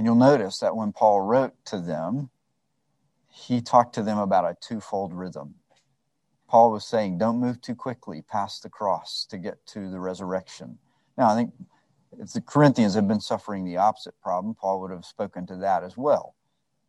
And 0.00 0.06
you'll 0.06 0.14
notice 0.14 0.60
that 0.60 0.74
when 0.74 0.92
Paul 0.92 1.20
wrote 1.20 1.52
to 1.66 1.78
them, 1.78 2.30
he 3.30 3.60
talked 3.60 3.94
to 3.96 4.02
them 4.02 4.16
about 4.16 4.46
a 4.46 4.56
twofold 4.58 5.12
rhythm. 5.12 5.56
Paul 6.48 6.72
was 6.72 6.86
saying, 6.86 7.18
don't 7.18 7.38
move 7.38 7.60
too 7.60 7.74
quickly 7.74 8.22
past 8.22 8.62
the 8.62 8.70
cross 8.70 9.26
to 9.28 9.36
get 9.36 9.58
to 9.66 9.90
the 9.90 10.00
resurrection. 10.00 10.78
Now, 11.18 11.28
I 11.28 11.34
think 11.34 11.52
if 12.18 12.32
the 12.32 12.40
Corinthians 12.40 12.94
had 12.94 13.08
been 13.08 13.20
suffering 13.20 13.66
the 13.66 13.76
opposite 13.76 14.18
problem, 14.22 14.54
Paul 14.54 14.80
would 14.80 14.90
have 14.90 15.04
spoken 15.04 15.46
to 15.48 15.56
that 15.56 15.84
as 15.84 15.98
well. 15.98 16.34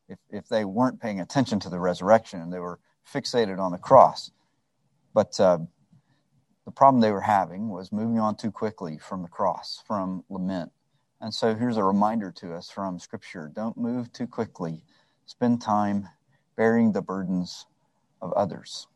If, 0.08 0.20
if 0.30 0.48
they 0.48 0.64
weren't 0.64 1.02
paying 1.02 1.20
attention 1.20 1.60
to 1.60 1.70
the 1.70 1.82
resurrection 1.82 2.40
and 2.40 2.54
they 2.54 2.60
were 2.60 2.80
fixated 3.14 3.60
on 3.60 3.74
the 3.74 3.78
cross. 3.78 4.32
But 5.14 5.38
uh, 5.38 5.58
the 6.64 6.72
problem 6.72 7.02
they 7.02 7.12
were 7.12 7.20
having 7.20 7.68
was 7.68 7.92
moving 7.92 8.20
on 8.20 8.38
too 8.38 8.52
quickly 8.52 8.98
from 9.00 9.22
the 9.22 9.28
cross, 9.28 9.84
from 9.86 10.24
lament. 10.30 10.72
And 11.22 11.32
so 11.32 11.54
here's 11.54 11.78
a 11.78 11.84
reminder 11.84 12.32
to 12.38 12.56
us 12.56 12.72
from 12.72 12.98
Scripture 12.98 13.52
don't 13.54 13.78
move 13.78 14.12
too 14.12 14.26
quickly. 14.26 14.84
Spend 15.28 15.62
time 15.62 16.10
bearing 16.58 16.92
the 16.92 17.02
burdens 17.02 17.68
of 18.22 18.34
others. 18.34 18.88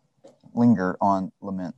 Linger 0.54 0.98
on 1.00 1.32
lament. 1.42 1.76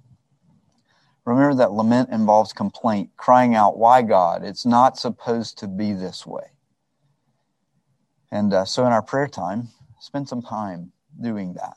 Remember 1.25 1.55
that 1.55 1.73
lament 1.73 2.09
involves 2.09 2.53
complaint, 2.53 3.09
crying 3.17 3.55
out, 3.55 3.77
Why 3.77 4.01
God? 4.01 4.45
It's 4.45 4.65
not 4.65 4.97
supposed 4.97 5.57
to 5.57 5.67
be 5.67 5.91
this 5.91 6.25
way. 6.25 6.51
And 8.31 8.53
uh, 8.53 8.63
so 8.63 8.85
in 8.85 8.93
our 8.93 9.01
prayer 9.01 9.27
time, 9.27 9.67
spend 9.99 10.29
some 10.29 10.41
time 10.41 10.93
doing 11.19 11.55
that. 11.55 11.75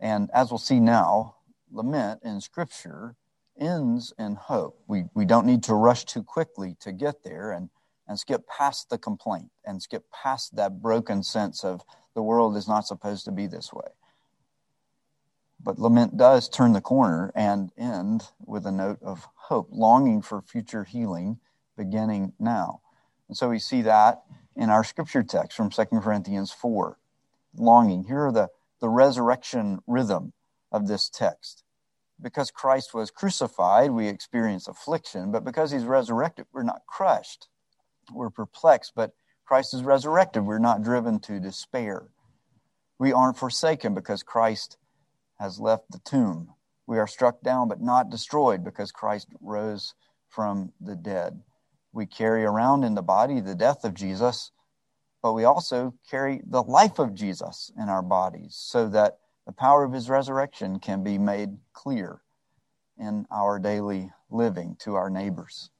And 0.00 0.28
as 0.34 0.50
we'll 0.50 0.58
see 0.58 0.80
now, 0.80 1.36
lament 1.72 2.20
in 2.22 2.42
Scripture 2.42 3.16
ends 3.58 4.12
in 4.18 4.34
hope. 4.36 4.78
We, 4.86 5.04
we 5.14 5.24
don't 5.24 5.46
need 5.46 5.62
to 5.64 5.74
rush 5.74 6.04
too 6.04 6.22
quickly 6.22 6.76
to 6.80 6.92
get 6.92 7.22
there 7.22 7.52
and, 7.52 7.70
and 8.08 8.18
skip 8.18 8.46
past 8.48 8.90
the 8.90 8.98
complaint 8.98 9.50
and 9.64 9.82
skip 9.82 10.04
past 10.10 10.56
that 10.56 10.80
broken 10.82 11.22
sense 11.22 11.64
of 11.64 11.82
the 12.14 12.22
world 12.22 12.56
is 12.56 12.68
not 12.68 12.86
supposed 12.86 13.24
to 13.24 13.32
be 13.32 13.46
this 13.46 13.72
way. 13.72 13.88
But 15.62 15.78
lament 15.78 16.16
does 16.16 16.48
turn 16.48 16.74
the 16.74 16.80
corner 16.80 17.32
and 17.34 17.72
end 17.78 18.28
with 18.44 18.66
a 18.66 18.72
note 18.72 18.98
of 19.02 19.26
hope, 19.34 19.68
longing 19.70 20.20
for 20.20 20.42
future 20.42 20.84
healing 20.84 21.38
beginning 21.76 22.32
now. 22.38 22.80
And 23.28 23.36
so 23.36 23.48
we 23.48 23.58
see 23.58 23.82
that 23.82 24.22
in 24.54 24.70
our 24.70 24.84
scripture 24.84 25.22
text 25.22 25.56
from 25.56 25.70
2 25.70 25.84
Corinthians 25.86 26.52
4. 26.52 26.98
Longing. 27.56 28.04
Here 28.04 28.26
are 28.26 28.32
the, 28.32 28.48
the 28.80 28.88
resurrection 28.88 29.80
rhythm 29.86 30.32
of 30.70 30.86
this 30.86 31.08
text. 31.08 31.63
Because 32.24 32.50
Christ 32.50 32.94
was 32.94 33.10
crucified, 33.10 33.90
we 33.90 34.08
experience 34.08 34.66
affliction, 34.66 35.30
but 35.30 35.44
because 35.44 35.70
he's 35.70 35.84
resurrected, 35.84 36.46
we're 36.54 36.62
not 36.62 36.86
crushed. 36.88 37.48
We're 38.10 38.30
perplexed, 38.30 38.92
but 38.96 39.12
Christ 39.44 39.74
is 39.74 39.82
resurrected. 39.82 40.46
We're 40.46 40.58
not 40.58 40.82
driven 40.82 41.20
to 41.20 41.38
despair. 41.38 42.08
We 42.98 43.12
aren't 43.12 43.36
forsaken 43.36 43.94
because 43.94 44.22
Christ 44.22 44.78
has 45.38 45.60
left 45.60 45.90
the 45.90 45.98
tomb. 45.98 46.54
We 46.86 46.98
are 46.98 47.06
struck 47.06 47.42
down 47.42 47.68
but 47.68 47.82
not 47.82 48.08
destroyed 48.08 48.64
because 48.64 48.90
Christ 48.90 49.28
rose 49.42 49.94
from 50.30 50.72
the 50.80 50.96
dead. 50.96 51.42
We 51.92 52.06
carry 52.06 52.44
around 52.44 52.84
in 52.84 52.94
the 52.94 53.02
body 53.02 53.40
the 53.40 53.54
death 53.54 53.84
of 53.84 53.92
Jesus, 53.92 54.50
but 55.22 55.34
we 55.34 55.44
also 55.44 55.92
carry 56.10 56.40
the 56.46 56.62
life 56.62 56.98
of 56.98 57.14
Jesus 57.14 57.70
in 57.78 57.90
our 57.90 58.02
bodies 58.02 58.56
so 58.58 58.88
that 58.88 59.18
the 59.46 59.52
power 59.52 59.84
of 59.84 59.92
his 59.92 60.08
resurrection 60.08 60.78
can 60.78 61.02
be 61.02 61.18
made 61.18 61.56
clear 61.72 62.20
in 62.98 63.26
our 63.30 63.58
daily 63.58 64.10
living 64.30 64.76
to 64.80 64.94
our 64.94 65.10
neighbors. 65.10 65.70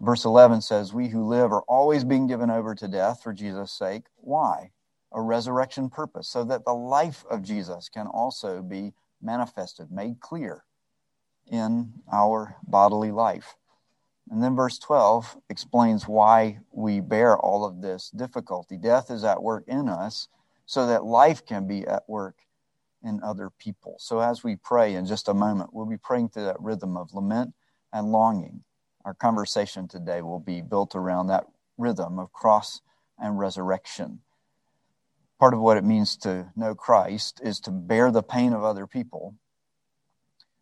Verse 0.00 0.24
11 0.24 0.60
says, 0.60 0.92
We 0.92 1.08
who 1.08 1.26
live 1.26 1.52
are 1.52 1.62
always 1.62 2.04
being 2.04 2.26
given 2.26 2.50
over 2.50 2.74
to 2.74 2.88
death 2.88 3.22
for 3.22 3.32
Jesus' 3.32 3.72
sake. 3.72 4.04
Why? 4.16 4.70
a 5.12 5.20
resurrection 5.20 5.88
purpose 5.88 6.28
so 6.28 6.44
that 6.44 6.64
the 6.64 6.74
life 6.74 7.24
of 7.30 7.42
Jesus 7.42 7.88
can 7.88 8.06
also 8.06 8.62
be 8.62 8.92
manifested, 9.22 9.90
made 9.90 10.20
clear 10.20 10.64
in 11.50 11.92
our 12.12 12.56
bodily 12.66 13.10
life. 13.10 13.56
And 14.30 14.42
then 14.42 14.54
verse 14.54 14.78
12 14.78 15.38
explains 15.48 16.06
why 16.06 16.58
we 16.70 17.00
bear 17.00 17.38
all 17.38 17.64
of 17.64 17.80
this 17.80 18.10
difficulty. 18.10 18.76
Death 18.76 19.10
is 19.10 19.24
at 19.24 19.42
work 19.42 19.64
in 19.66 19.88
us 19.88 20.28
so 20.68 20.86
that 20.86 21.04
life 21.04 21.44
can 21.44 21.66
be 21.66 21.84
at 21.84 22.08
work 22.08 22.36
in 23.02 23.20
other 23.24 23.50
people. 23.50 23.96
So 23.98 24.20
as 24.20 24.44
we 24.44 24.54
pray 24.54 24.94
in 24.94 25.04
just 25.06 25.28
a 25.28 25.34
moment, 25.34 25.70
we'll 25.72 25.86
be 25.86 25.98
praying 25.98 26.28
through 26.28 26.44
that 26.44 26.60
rhythm 26.60 26.96
of 26.96 27.12
lament 27.12 27.54
and 27.92 28.12
longing. 28.12 28.62
Our 29.04 29.14
conversation 29.14 29.88
today 29.88 30.22
will 30.22 30.38
be 30.38 30.60
built 30.60 30.94
around 30.94 31.26
that 31.26 31.46
rhythm 31.76 32.20
of 32.20 32.32
cross 32.32 32.82
and 33.18 33.36
resurrection 33.36 34.20
part 35.38 35.54
of 35.54 35.60
what 35.60 35.76
it 35.76 35.84
means 35.84 36.16
to 36.16 36.50
know 36.56 36.74
Christ 36.74 37.40
is 37.42 37.60
to 37.60 37.70
bear 37.70 38.10
the 38.10 38.22
pain 38.22 38.52
of 38.52 38.64
other 38.64 38.86
people 38.86 39.36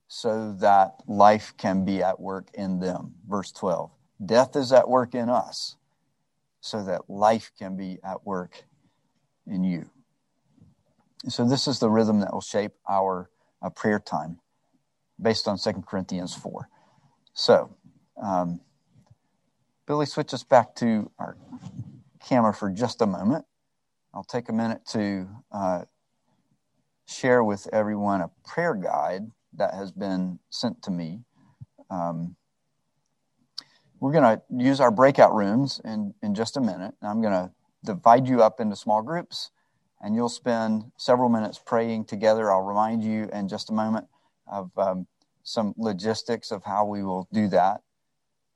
so 0.08 0.52
that 0.60 0.94
life 1.06 1.54
can 1.56 1.84
be 1.84 2.02
at 2.02 2.20
work 2.20 2.48
in 2.54 2.78
them. 2.78 3.14
Verse 3.26 3.52
12 3.52 3.90
Death 4.24 4.56
is 4.56 4.72
at 4.72 4.88
work 4.88 5.14
in 5.14 5.28
us 5.28 5.76
so 6.60 6.84
that 6.84 7.08
life 7.08 7.52
can 7.58 7.76
be 7.76 7.98
at 8.04 8.26
work 8.26 8.64
in 9.46 9.64
you. 9.64 9.90
So, 11.28 11.44
this 11.44 11.66
is 11.66 11.78
the 11.80 11.90
rhythm 11.90 12.20
that 12.20 12.32
will 12.32 12.40
shape 12.40 12.72
our 12.88 13.30
uh, 13.60 13.70
prayer 13.70 13.98
time 13.98 14.38
based 15.20 15.48
on 15.48 15.58
2 15.58 15.72
Corinthians 15.86 16.34
4. 16.34 16.68
So, 17.32 17.74
um, 18.22 18.60
Billy, 19.86 20.06
switch 20.06 20.32
us 20.34 20.44
back 20.44 20.74
to 20.76 21.10
our 21.18 21.36
camera 22.26 22.54
for 22.54 22.70
just 22.70 23.02
a 23.02 23.06
moment. 23.06 23.44
I'll 24.14 24.24
take 24.24 24.48
a 24.48 24.52
minute 24.52 24.86
to 24.92 25.28
uh, 25.52 25.84
share 27.06 27.44
with 27.44 27.68
everyone 27.72 28.20
a 28.20 28.30
prayer 28.44 28.74
guide 28.74 29.30
that 29.54 29.74
has 29.74 29.92
been 29.92 30.38
sent 30.50 30.82
to 30.82 30.90
me. 30.90 31.20
Um, 31.90 32.36
we're 34.00 34.12
going 34.12 34.36
to 34.36 34.42
use 34.56 34.80
our 34.80 34.90
breakout 34.90 35.34
rooms 35.34 35.80
in, 35.84 36.14
in 36.22 36.34
just 36.34 36.56
a 36.56 36.60
minute. 36.60 36.94
I'm 37.02 37.20
going 37.20 37.32
to 37.32 37.50
divide 37.84 38.28
you 38.28 38.42
up 38.42 38.60
into 38.60 38.76
small 38.76 39.02
groups, 39.02 39.50
and 40.00 40.14
you'll 40.14 40.28
spend 40.28 40.92
several 40.96 41.28
minutes 41.28 41.58
praying 41.64 42.04
together. 42.04 42.50
I'll 42.50 42.62
remind 42.62 43.02
you 43.02 43.28
in 43.32 43.48
just 43.48 43.70
a 43.70 43.72
moment 43.72 44.06
of 44.46 44.70
um, 44.76 45.06
some 45.42 45.74
logistics 45.76 46.50
of 46.50 46.64
how 46.64 46.84
we 46.84 47.02
will 47.02 47.28
do 47.32 47.48
that. 47.48 47.80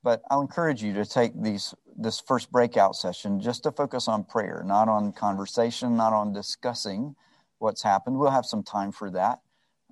But 0.03 0.21
I'll 0.29 0.41
encourage 0.41 0.83
you 0.83 0.93
to 0.93 1.05
take 1.05 1.39
these 1.41 1.75
this 1.97 2.19
first 2.19 2.51
breakout 2.51 2.95
session 2.95 3.39
just 3.39 3.63
to 3.63 3.71
focus 3.71 4.07
on 4.07 4.23
prayer, 4.23 4.63
not 4.65 4.87
on 4.87 5.11
conversation, 5.11 5.95
not 5.95 6.13
on 6.13 6.33
discussing 6.33 7.15
what's 7.59 7.83
happened. 7.83 8.17
We'll 8.17 8.31
have 8.31 8.45
some 8.45 8.63
time 8.63 8.91
for 8.91 9.11
that, 9.11 9.39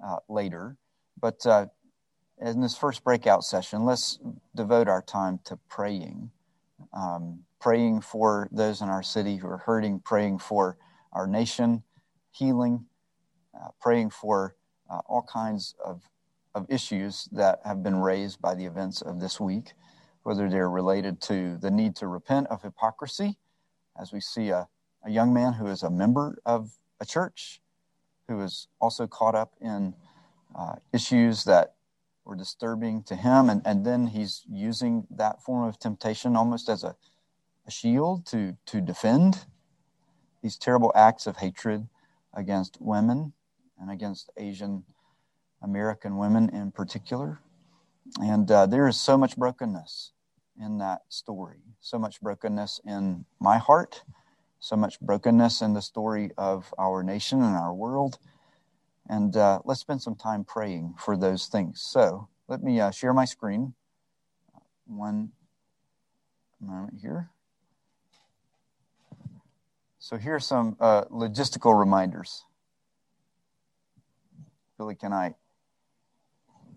uh, 0.04 0.18
later. 0.28 0.78
But 1.20 1.46
uh, 1.46 1.68
in 2.42 2.62
this 2.62 2.76
first 2.76 3.04
breakout 3.04 3.44
session, 3.44 3.86
let's 3.86 4.18
devote 4.56 4.88
our 4.88 5.02
time 5.02 5.40
to 5.46 5.60
praying. 5.70 6.32
Um, 6.94 7.42
praying 7.60 8.02
for 8.02 8.48
those 8.52 8.82
in 8.82 8.90
our 8.90 9.04
city 9.04 9.36
who 9.36 9.48
are 9.48 9.58
hurting, 9.58 10.00
praying 10.00 10.40
for 10.40 10.78
our 11.14 11.28
nation, 11.28 11.84
healing, 12.32 12.86
uh, 13.54 13.70
praying 13.80 14.10
for 14.10 14.56
uh, 14.90 15.02
all 15.08 15.24
kinds 15.24 15.76
of, 15.84 16.04
of 16.56 16.66
issues 16.70 17.28
that 17.32 17.60
have 17.66 17.84
been 17.84 17.98
raised 17.98 18.42
by 18.42 18.56
the 18.56 18.66
events 18.66 19.02
of 19.02 19.20
this 19.20 19.40
week, 19.40 19.74
whether 20.24 20.50
they're 20.50 20.70
related 20.70 21.22
to 21.22 21.58
the 21.58 21.72
need 21.72 21.96
to 21.96 22.08
repent 22.08 22.48
of 22.48 22.62
hypocrisy, 22.62 23.38
as 24.00 24.12
we 24.14 24.20
see 24.20 24.50
a, 24.50 24.68
a 25.06 25.10
young 25.10 25.34
man 25.34 25.54
who 25.54 25.68
is 25.68 25.84
a 25.84 25.90
member 25.90 26.38
of 26.46 26.72
a 27.00 27.06
church 27.06 27.62
who 28.28 28.42
is 28.42 28.68
also 28.80 29.08
caught 29.08 29.36
up 29.36 29.54
in 29.60 29.94
uh, 30.58 30.76
issues 30.94 31.44
that 31.46 31.74
were 32.26 32.36
disturbing 32.36 33.04
to 33.04 33.16
him. 33.16 33.50
And, 33.50 33.62
and 33.66 33.86
then 33.86 34.08
he's 34.08 34.44
using 34.48 35.08
that 35.10 35.42
form 35.42 35.68
of 35.68 35.80
temptation 35.80 36.36
almost 36.36 36.70
as 36.70 36.84
a, 36.84 36.96
a 37.68 37.72
shield 37.72 38.26
to, 38.28 38.56
to 38.68 38.82
defend 38.82 39.46
these 40.42 40.58
terrible 40.58 40.92
acts 40.96 41.28
of 41.28 41.38
hatred 41.38 41.88
against 42.34 42.78
women 42.80 43.34
and 43.80 43.92
against 43.92 44.30
Asian 44.38 44.84
American 45.62 46.18
women 46.18 46.50
in 46.50 46.72
particular. 46.72 47.40
And 48.20 48.50
uh, 48.50 48.66
there 48.66 48.88
is 48.88 49.00
so 49.00 49.18
much 49.18 49.38
brokenness 49.38 50.12
in 50.60 50.78
that 50.80 51.02
story, 51.10 51.60
so 51.80 52.00
much 52.00 52.22
brokenness 52.22 52.82
in 52.86 53.26
my 53.40 53.58
heart 53.58 54.04
so 54.60 54.76
much 54.76 55.00
brokenness 55.00 55.62
in 55.62 55.74
the 55.74 55.82
story 55.82 56.32
of 56.38 56.74
our 56.78 57.02
nation 57.02 57.42
and 57.42 57.56
our 57.56 57.74
world. 57.74 58.20
And 59.08 59.36
uh, 59.36 59.60
let's 59.66 59.80
spend 59.80 60.02
some 60.02 60.16
time 60.16 60.44
praying 60.44 60.96
for 61.00 61.18
those 61.18 61.48
things. 61.48 61.82
So 61.82 62.28
let 62.48 62.62
me 62.62 62.80
uh, 62.80 62.92
share 62.92 63.14
my 63.14 63.26
screen. 63.26 63.74
One 64.86 65.32
moment 66.60 67.00
here. 67.02 67.30
So 70.02 70.16
here 70.16 70.36
are 70.36 70.40
some 70.40 70.78
uh, 70.80 71.04
logistical 71.12 71.78
reminders. 71.78 72.46
Billy, 74.78 74.96
can 74.96 75.12
I 75.12 75.36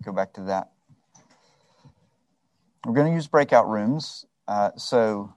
go 0.05 0.11
back 0.13 0.33
to 0.35 0.43
that? 0.43 0.73
We're 2.85 2.95
going 2.95 3.07
to 3.07 3.15
use 3.15 3.29
breakout 3.29 3.69
rooms. 3.69 4.27
Uh, 4.49 4.71
so 4.77 5.33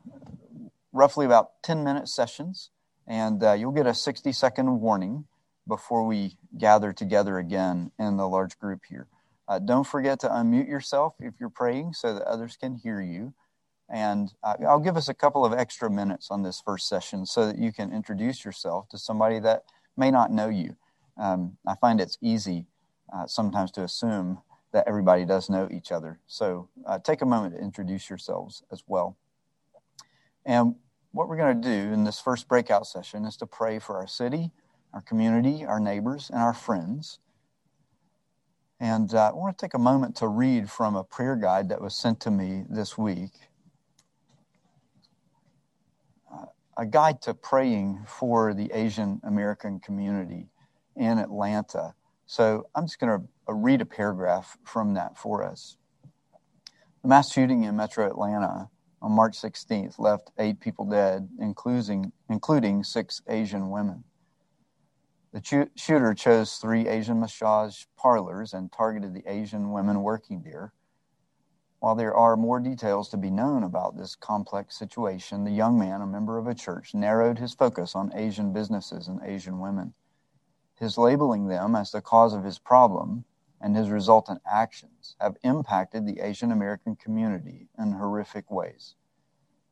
roughly 0.93 1.27
about 1.27 1.61
10 1.61 1.83
minute 1.83 2.07
sessions, 2.09 2.71
and 3.05 3.43
uh, 3.43 3.53
you'll 3.53 3.71
get 3.71 3.85
a 3.85 3.93
60 3.93 4.31
second 4.31 4.81
warning 4.81 5.25
before 5.67 6.07
we 6.07 6.37
gather 6.57 6.91
together 6.91 7.37
again 7.37 7.91
in 7.99 8.17
the 8.17 8.27
large 8.27 8.57
group 8.57 8.81
here. 8.89 9.05
Uh, 9.47 9.59
don't 9.59 9.85
forget 9.85 10.19
to 10.21 10.27
unmute 10.27 10.67
yourself 10.67 11.13
if 11.19 11.35
you're 11.39 11.49
praying 11.49 11.93
so 11.93 12.15
that 12.15 12.23
others 12.23 12.57
can 12.57 12.73
hear 12.73 12.99
you. 12.99 13.35
And 13.89 14.33
I'll 14.43 14.79
give 14.79 14.97
us 14.97 15.09
a 15.09 15.13
couple 15.13 15.45
of 15.45 15.53
extra 15.53 15.89
minutes 15.89 16.31
on 16.31 16.41
this 16.41 16.59
first 16.59 16.87
session 16.87 17.25
so 17.25 17.45
that 17.45 17.57
you 17.59 17.71
can 17.71 17.93
introduce 17.93 18.43
yourself 18.43 18.89
to 18.89 18.97
somebody 18.97 19.39
that 19.39 19.65
may 19.95 20.09
not 20.09 20.31
know 20.31 20.49
you. 20.49 20.75
Um, 21.17 21.57
I 21.67 21.75
find 21.75 22.01
it's 22.01 22.17
easy 22.21 22.65
uh, 23.13 23.27
sometimes 23.27 23.71
to 23.71 23.83
assume 23.83 24.39
that 24.71 24.87
everybody 24.87 25.23
does 25.23 25.49
know 25.49 25.69
each 25.71 25.91
other. 25.91 26.19
So 26.27 26.67
uh, 26.85 26.99
take 26.99 27.21
a 27.21 27.25
moment 27.25 27.55
to 27.55 27.61
introduce 27.61 28.09
yourselves 28.09 28.63
as 28.71 28.83
well. 28.87 29.15
And 30.45 30.75
what 31.11 31.29
we're 31.29 31.37
going 31.37 31.61
to 31.61 31.69
do 31.69 31.93
in 31.93 32.03
this 32.03 32.19
first 32.19 32.47
breakout 32.47 32.85
session 32.85 33.23
is 33.23 33.37
to 33.37 33.45
pray 33.45 33.79
for 33.79 33.95
our 33.97 34.07
city, 34.07 34.51
our 34.93 35.01
community, 35.01 35.63
our 35.63 35.79
neighbors, 35.79 36.29
and 36.29 36.41
our 36.41 36.53
friends. 36.53 37.19
And 38.81 39.13
uh, 39.13 39.29
I 39.29 39.33
want 39.33 39.57
to 39.57 39.65
take 39.65 39.75
a 39.75 39.79
moment 39.79 40.17
to 40.17 40.27
read 40.27 40.69
from 40.69 40.95
a 40.95 41.03
prayer 41.03 41.37
guide 41.37 41.69
that 41.69 41.81
was 41.81 41.95
sent 41.95 42.19
to 42.21 42.31
me 42.31 42.65
this 42.69 42.97
week. 42.97 43.31
Uh, 46.31 46.47
a 46.77 46.85
guide 46.85 47.21
to 47.21 47.33
praying 47.33 48.05
for 48.07 48.53
the 48.53 48.71
Asian 48.73 49.21
American 49.23 49.79
community 49.79 50.49
in 50.95 51.17
Atlanta. 51.17 51.93
So 52.25 52.67
I'm 52.75 52.85
just 52.85 52.99
going 52.99 53.19
to 53.19 53.27
uh, 53.47 53.53
read 53.53 53.81
a 53.81 53.85
paragraph 53.85 54.57
from 54.63 54.93
that 54.95 55.17
for 55.17 55.43
us. 55.43 55.77
The 57.01 57.09
mass 57.09 57.31
shooting 57.31 57.63
in 57.63 57.75
metro 57.75 58.07
Atlanta 58.07 58.69
on 59.01 59.11
March 59.11 59.37
16th 59.39 59.99
left 59.99 60.31
eight 60.39 60.59
people 60.59 60.85
dead, 60.85 61.29
including, 61.39 62.11
including 62.29 62.83
six 62.83 63.21
Asian 63.29 63.69
women. 63.69 64.03
The 65.31 65.69
shooter 65.75 66.13
chose 66.13 66.55
three 66.55 66.87
Asian 66.87 67.19
massage 67.19 67.83
parlors 67.97 68.53
and 68.53 68.71
targeted 68.71 69.13
the 69.13 69.29
Asian 69.29 69.71
women 69.71 70.01
working 70.01 70.41
there. 70.43 70.73
While 71.79 71.95
there 71.95 72.15
are 72.15 72.35
more 72.35 72.59
details 72.59 73.09
to 73.09 73.17
be 73.17 73.29
known 73.29 73.63
about 73.63 73.97
this 73.97 74.15
complex 74.15 74.77
situation, 74.77 75.43
the 75.43 75.51
young 75.51 75.77
man, 75.77 76.01
a 76.01 76.07
member 76.07 76.37
of 76.37 76.47
a 76.47 76.55
church, 76.55 76.93
narrowed 76.93 77.37
his 77.37 77.53
focus 77.53 77.95
on 77.95 78.15
Asian 78.15 78.53
businesses 78.53 79.07
and 79.07 79.21
Asian 79.23 79.59
women. 79.59 79.93
His 80.79 80.97
labeling 80.97 81.47
them 81.47 81.75
as 81.75 81.91
the 81.91 82.01
cause 82.01 82.33
of 82.33 82.43
his 82.43 82.59
problem 82.59 83.25
and 83.61 83.75
his 83.75 83.89
resultant 83.89 84.41
actions 84.45 85.15
have 85.19 85.37
impacted 85.43 86.05
the 86.05 86.19
Asian 86.19 86.51
American 86.51 86.95
community 86.95 87.67
in 87.77 87.91
horrific 87.91 88.51
ways. 88.51 88.95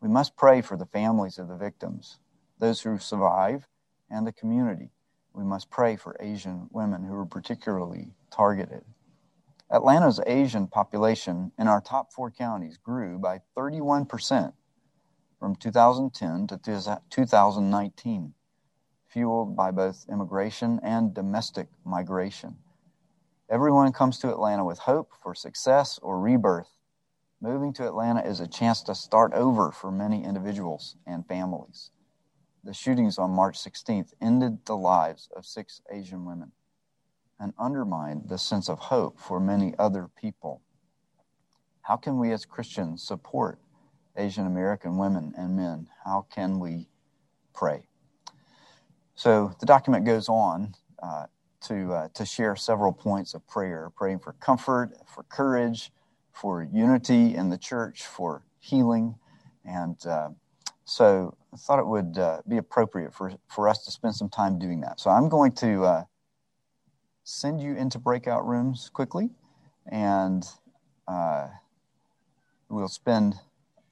We 0.02 0.10
must 0.10 0.36
pray 0.36 0.62
for 0.62 0.78
the 0.78 0.86
families 0.86 1.40
of 1.40 1.48
the 1.48 1.58
victims, 1.58 2.20
those 2.60 2.82
who 2.82 2.98
survive, 2.98 3.68
and 4.10 4.28
the 4.28 4.34
community. 4.34 4.92
We 5.34 5.44
must 5.44 5.70
pray 5.70 5.96
for 5.96 6.16
Asian 6.20 6.68
women 6.72 7.04
who 7.04 7.16
are 7.16 7.26
particularly 7.26 8.14
targeted. 8.30 8.84
Atlanta's 9.74 10.20
Asian 10.28 10.68
population 10.68 11.52
in 11.58 11.68
our 11.68 11.82
top 11.82 12.14
four 12.14 12.30
counties 12.30 12.78
grew 12.78 13.18
by 13.18 13.42
31% 13.58 14.54
from 15.40 15.56
2010 15.56 16.46
to 16.46 17.00
2019, 17.10 18.34
fueled 19.08 19.56
by 19.56 19.72
both 19.72 20.06
immigration 20.12 20.80
and 20.84 21.16
domestic 21.16 21.70
migration. 21.84 22.56
Everyone 23.50 23.92
comes 23.92 24.20
to 24.20 24.30
Atlanta 24.30 24.64
with 24.64 24.78
hope 24.78 25.10
for 25.24 25.34
success 25.34 26.00
or 26.04 26.20
rebirth. 26.20 26.78
Moving 27.42 27.74
to 27.74 27.88
Atlanta 27.88 28.22
is 28.22 28.40
a 28.40 28.48
chance 28.48 28.84
to 28.84 28.94
start 28.94 29.34
over 29.34 29.72
for 29.72 29.92
many 29.92 30.24
individuals 30.24 30.98
and 31.08 31.28
families. 31.28 31.90
The 32.64 32.76
shootings 32.76 33.18
on 33.18 33.32
March 33.32 33.58
16th 33.58 34.14
ended 34.22 34.66
the 34.66 34.78
lives 34.78 35.30
of 35.36 35.48
six 35.48 35.82
Asian 35.92 36.26
women 36.26 36.52
and 37.40 37.54
undermined 37.60 38.30
the 38.30 38.38
sense 38.38 38.70
of 38.70 38.80
hope 38.80 39.20
for 39.20 39.40
many 39.40 39.74
other 39.78 40.10
people. 40.20 40.62
How 41.82 41.98
can 41.98 42.18
we 42.18 42.32
as 42.32 42.46
Christians 42.46 43.04
support 43.04 43.60
Asian 44.16 44.46
American 44.46 44.98
women 44.98 45.34
and 45.38 45.56
men? 45.56 45.88
How 46.06 46.26
can 46.34 46.60
we 46.60 46.88
pray? 47.54 47.88
So 49.16 49.54
the 49.60 49.66
document 49.66 50.06
goes 50.06 50.30
on 50.30 50.76
uh, 51.02 51.26
to, 51.62 51.94
uh, 51.94 52.08
to 52.14 52.26
share 52.26 52.56
several 52.56 52.94
points 52.94 53.34
of 53.34 53.46
prayer 53.48 53.92
praying 53.96 54.20
for 54.20 54.34
comfort, 54.34 54.94
for 55.14 55.24
courage, 55.24 55.92
for 56.32 56.64
unity 56.64 57.36
in 57.36 57.50
the 57.50 57.58
church, 57.58 58.06
for 58.06 58.44
healing. 58.60 59.16
And 59.66 59.98
uh, 60.06 60.30
so 60.86 61.36
I 61.54 61.58
thought 61.58 61.80
it 61.80 61.88
would 61.88 62.18
uh, 62.18 62.42
be 62.48 62.58
appropriate 62.58 63.14
for, 63.14 63.34
for 63.48 63.70
us 63.70 63.86
to 63.86 63.92
spend 63.92 64.16
some 64.16 64.30
time 64.30 64.58
doing 64.58 64.82
that. 64.82 65.00
So 65.00 65.10
I'm 65.10 65.30
going 65.30 65.52
to 65.54 65.84
uh, 65.84 66.04
send 67.24 67.62
you 67.62 67.76
into 67.76 68.00
breakout 68.00 68.46
rooms 68.46 68.90
quickly, 68.94 69.30
and 69.92 70.46
uh, 71.08 71.48
we'll 72.70 72.88
spend 72.88 73.36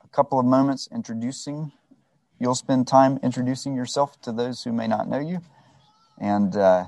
a 0.04 0.08
couple 0.08 0.40
of 0.40 0.46
moments 0.46 0.88
introducing. 0.92 1.72
You'll 2.40 2.56
spend 2.56 2.88
time 2.88 3.20
introducing 3.24 3.76
yourself 3.76 4.20
to 4.22 4.32
those 4.32 4.64
who 4.64 4.74
may 4.74 4.88
not 4.88 5.08
know 5.08 5.20
you. 5.20 5.42
And 6.18 6.56
uh, 6.56 6.86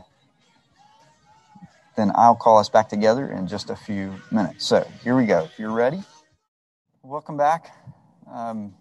then 1.96 2.12
I'll 2.16 2.36
call 2.36 2.58
us 2.58 2.70
back 2.70 2.90
together 2.90 3.32
in 3.32 3.48
just 3.48 3.70
a 3.70 3.76
few 3.76 4.14
minutes. 4.32 4.66
So 4.66 4.88
here 5.04 5.16
we 5.16 5.26
go. 5.26 5.44
If 5.44 5.60
you're 5.60 5.72
ready, 5.72 6.04
welcome 7.04 7.38
back. 7.38 7.76
Um, 8.32 8.74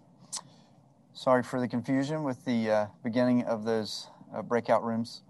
sorry 1.13 1.43
for 1.43 1.59
the 1.59 1.67
confusion 1.67 2.23
with 2.23 2.43
the 2.45 2.69
uh, 2.69 2.85
beginning 3.03 3.43
of 3.43 3.65
those 3.65 4.09
uh, 4.35 4.41
breakout 4.41 4.83
rooms. 4.83 5.21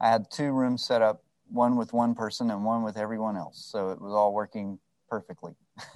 I 0.00 0.08
had 0.08 0.30
two 0.30 0.52
rooms 0.52 0.84
set 0.84 1.02
up, 1.02 1.22
one 1.52 1.76
with 1.76 1.92
one 1.92 2.14
person 2.14 2.50
and 2.50 2.64
one 2.64 2.82
with 2.82 2.96
everyone 2.96 3.36
else. 3.36 3.68
So 3.70 3.90
it 3.90 4.00
was 4.00 4.12
all 4.12 4.32
working 4.32 4.78
perfectly. 5.08 5.52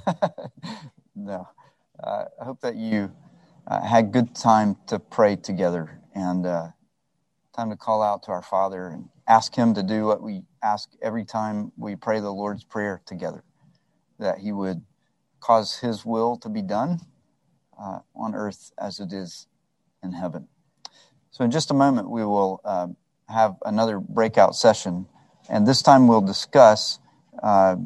no, 1.17 1.49
uh, 2.03 2.25
I 2.41 2.45
hope 2.45 2.61
that 2.61 2.77
you 2.77 3.11
uh, 3.67 3.81
had 3.83 4.13
good 4.13 4.35
time 4.35 4.77
to 4.89 4.99
pray 4.99 5.37
together 5.37 6.01
and 6.15 6.47
uh, 6.47 6.69
time 7.57 7.71
to 7.71 7.77
call 7.77 8.03
out 8.03 8.23
to 8.25 8.31
our 8.33 8.43
Father 8.43 8.89
and 8.89 9.09
ask 9.27 9.55
Him 9.55 9.75
to 9.75 9.83
do 9.83 10.05
what 10.05 10.23
we 10.23 10.43
ask 10.63 10.91
every 11.03 11.25
time 11.25 11.73
we 11.77 11.97
pray 11.97 12.21
the 12.21 12.31
Lord's 12.31 12.65
Prayer 12.65 13.01
together 13.07 13.43
that 14.19 14.39
He 14.39 14.53
would 14.53 14.83
cause 15.41 15.79
His 15.79 16.05
will 16.05 16.37
to 16.39 16.49
be 16.49 16.63
done 16.63 17.01
uh, 17.81 18.01
on 18.15 18.35
earth 18.35 18.73
as 18.79 19.01
it 19.01 19.13
is 19.13 19.47
in 20.03 20.13
heaven. 20.13 20.49
So, 21.31 21.45
in 21.45 21.51
just 21.51 21.71
a 21.71 21.75
moment, 21.75 22.11
we 22.11 22.25
will 22.25 22.61
uh, 22.65 22.89
have 23.29 23.57
another 23.65 24.01
breakout 24.01 24.55
session 24.55 25.07
and 25.49 25.67
this 25.67 25.83
time 25.83 26.09
we'll 26.09 26.21
discuss 26.21 26.99
uh, 27.43 27.77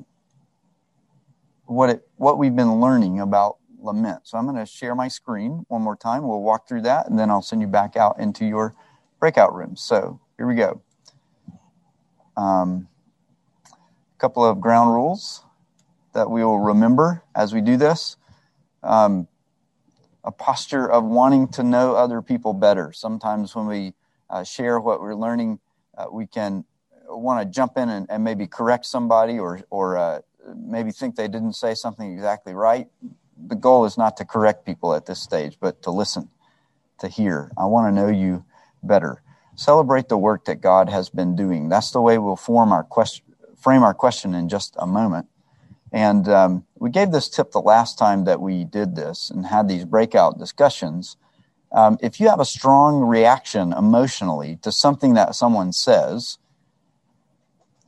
what 1.66 1.90
it 1.90 2.08
what 2.16 2.38
we've 2.38 2.54
been 2.54 2.80
learning 2.80 3.20
about 3.20 3.56
lament. 3.78 4.20
So 4.24 4.38
I'm 4.38 4.44
going 4.44 4.56
to 4.56 4.66
share 4.66 4.94
my 4.94 5.08
screen 5.08 5.64
one 5.68 5.82
more 5.82 5.96
time. 5.96 6.26
We'll 6.26 6.42
walk 6.42 6.68
through 6.68 6.82
that, 6.82 7.08
and 7.08 7.18
then 7.18 7.30
I'll 7.30 7.42
send 7.42 7.62
you 7.62 7.68
back 7.68 7.96
out 7.96 8.18
into 8.18 8.44
your 8.44 8.74
breakout 9.18 9.54
rooms. 9.54 9.80
So 9.80 10.20
here 10.36 10.46
we 10.46 10.54
go. 10.54 10.82
Um, 12.36 12.88
a 13.66 14.18
couple 14.18 14.44
of 14.44 14.60
ground 14.60 14.92
rules 14.92 15.44
that 16.12 16.30
we 16.30 16.44
will 16.44 16.58
remember 16.58 17.22
as 17.34 17.52
we 17.52 17.60
do 17.60 17.76
this. 17.76 18.16
Um, 18.82 19.28
a 20.24 20.32
posture 20.32 20.90
of 20.90 21.04
wanting 21.04 21.48
to 21.48 21.62
know 21.62 21.94
other 21.94 22.20
people 22.20 22.52
better. 22.52 22.92
Sometimes 22.92 23.54
when 23.54 23.66
we 23.66 23.94
uh, 24.28 24.44
share 24.44 24.78
what 24.78 25.00
we're 25.00 25.14
learning, 25.14 25.60
uh, 25.96 26.06
we 26.10 26.26
can 26.26 26.64
want 27.10 27.40
to 27.40 27.54
jump 27.54 27.76
in 27.76 27.88
and, 27.88 28.06
and, 28.10 28.24
maybe 28.24 28.46
correct 28.46 28.86
somebody 28.86 29.38
or, 29.38 29.60
or 29.70 29.96
uh, 29.96 30.20
maybe 30.56 30.90
think 30.90 31.16
they 31.16 31.28
didn't 31.28 31.54
say 31.54 31.74
something 31.74 32.12
exactly 32.12 32.54
right. 32.54 32.88
The 33.46 33.54
goal 33.54 33.84
is 33.84 33.96
not 33.96 34.16
to 34.18 34.24
correct 34.24 34.66
people 34.66 34.94
at 34.94 35.06
this 35.06 35.20
stage, 35.20 35.58
but 35.60 35.82
to 35.82 35.90
listen, 35.90 36.28
to 36.98 37.08
hear. 37.08 37.50
I 37.58 37.66
want 37.66 37.88
to 37.88 38.00
know 38.00 38.08
you 38.08 38.44
better. 38.82 39.22
Celebrate 39.54 40.08
the 40.08 40.18
work 40.18 40.44
that 40.46 40.60
God 40.60 40.88
has 40.88 41.10
been 41.10 41.36
doing. 41.36 41.68
That's 41.68 41.90
the 41.90 42.00
way 42.00 42.18
we'll 42.18 42.36
form 42.36 42.72
our 42.72 42.84
question, 42.84 43.24
frame 43.56 43.82
our 43.82 43.94
question 43.94 44.34
in 44.34 44.48
just 44.48 44.74
a 44.78 44.86
moment. 44.86 45.26
And 45.92 46.28
um, 46.28 46.66
we 46.78 46.90
gave 46.90 47.10
this 47.10 47.28
tip 47.28 47.50
the 47.50 47.60
last 47.60 47.98
time 47.98 48.24
that 48.24 48.40
we 48.40 48.64
did 48.64 48.94
this 48.94 49.30
and 49.30 49.46
had 49.46 49.68
these 49.68 49.84
breakout 49.84 50.38
discussions. 50.38 51.16
Um, 51.72 51.98
if 52.00 52.20
you 52.20 52.28
have 52.28 52.40
a 52.40 52.44
strong 52.44 53.00
reaction 53.00 53.72
emotionally 53.72 54.58
to 54.62 54.70
something 54.70 55.14
that 55.14 55.34
someone 55.34 55.72
says, 55.72 56.38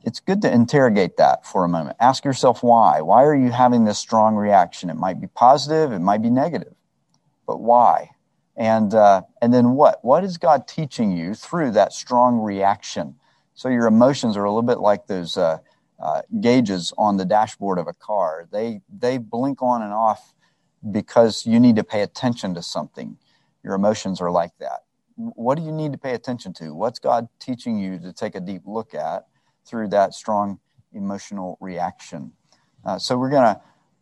it's 0.03 0.19
good 0.19 0.41
to 0.41 0.53
interrogate 0.53 1.17
that 1.17 1.45
for 1.45 1.63
a 1.63 1.69
moment. 1.69 1.95
Ask 1.99 2.25
yourself 2.25 2.61
why. 2.61 3.01
Why 3.01 3.23
are 3.23 3.35
you 3.35 3.51
having 3.51 3.85
this 3.85 3.97
strong 3.97 4.35
reaction? 4.35 4.89
It 4.89 4.97
might 4.97 5.21
be 5.21 5.27
positive, 5.27 5.91
it 5.91 5.99
might 5.99 6.21
be 6.21 6.29
negative, 6.29 6.73
but 7.47 7.61
why? 7.61 8.11
And 8.55 8.93
uh, 8.93 9.23
and 9.41 9.53
then 9.53 9.71
what? 9.71 10.03
What 10.03 10.23
is 10.23 10.37
God 10.37 10.67
teaching 10.67 11.11
you 11.17 11.33
through 11.33 11.71
that 11.71 11.91
strong 11.91 12.39
reaction? 12.39 13.15
So 13.55 13.69
your 13.69 13.87
emotions 13.87 14.37
are 14.37 14.43
a 14.43 14.49
little 14.49 14.61
bit 14.61 14.79
like 14.79 15.07
those 15.07 15.37
uh, 15.37 15.57
uh, 15.99 16.21
gauges 16.39 16.93
on 16.97 17.17
the 17.17 17.25
dashboard 17.25 17.79
of 17.79 17.87
a 17.87 17.93
car. 17.93 18.47
They 18.51 18.81
they 18.95 19.17
blink 19.17 19.63
on 19.63 19.81
and 19.81 19.93
off 19.93 20.33
because 20.91 21.47
you 21.47 21.59
need 21.59 21.77
to 21.77 21.83
pay 21.83 22.01
attention 22.01 22.53
to 22.55 22.61
something. 22.61 23.17
Your 23.63 23.73
emotions 23.73 24.21
are 24.21 24.29
like 24.29 24.51
that. 24.59 24.83
What 25.15 25.57
do 25.57 25.63
you 25.63 25.71
need 25.71 25.91
to 25.93 25.97
pay 25.97 26.13
attention 26.13 26.53
to? 26.55 26.75
What's 26.75 26.99
God 26.99 27.29
teaching 27.39 27.79
you 27.79 27.97
to 27.99 28.13
take 28.13 28.35
a 28.35 28.39
deep 28.39 28.63
look 28.65 28.93
at 28.93 29.25
through 29.65 29.89
that 29.89 30.13
strong 30.13 30.59
emotional 30.91 31.57
reaction? 31.61 32.33
Uh, 32.85 32.99
so 32.99 33.17
we're 33.17 33.29
going 33.29 33.55
to 33.55 33.61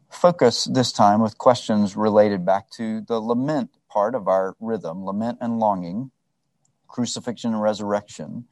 focus 0.10 0.66
this 0.66 0.92
time 0.92 1.22
with 1.22 1.38
questions 1.38 1.96
related 1.96 2.46
back 2.46 2.70
to 2.72 3.02
the 3.02 3.20
lament 3.20 3.70
part 3.90 4.16
of 4.16 4.28
our 4.28 4.56
rhythm, 4.60 5.06
lament 5.06 5.38
and 5.42 5.60
longing, 5.60 6.12
crucifixion 6.88 7.54
and 7.54 7.62
resurrection. 7.62 8.46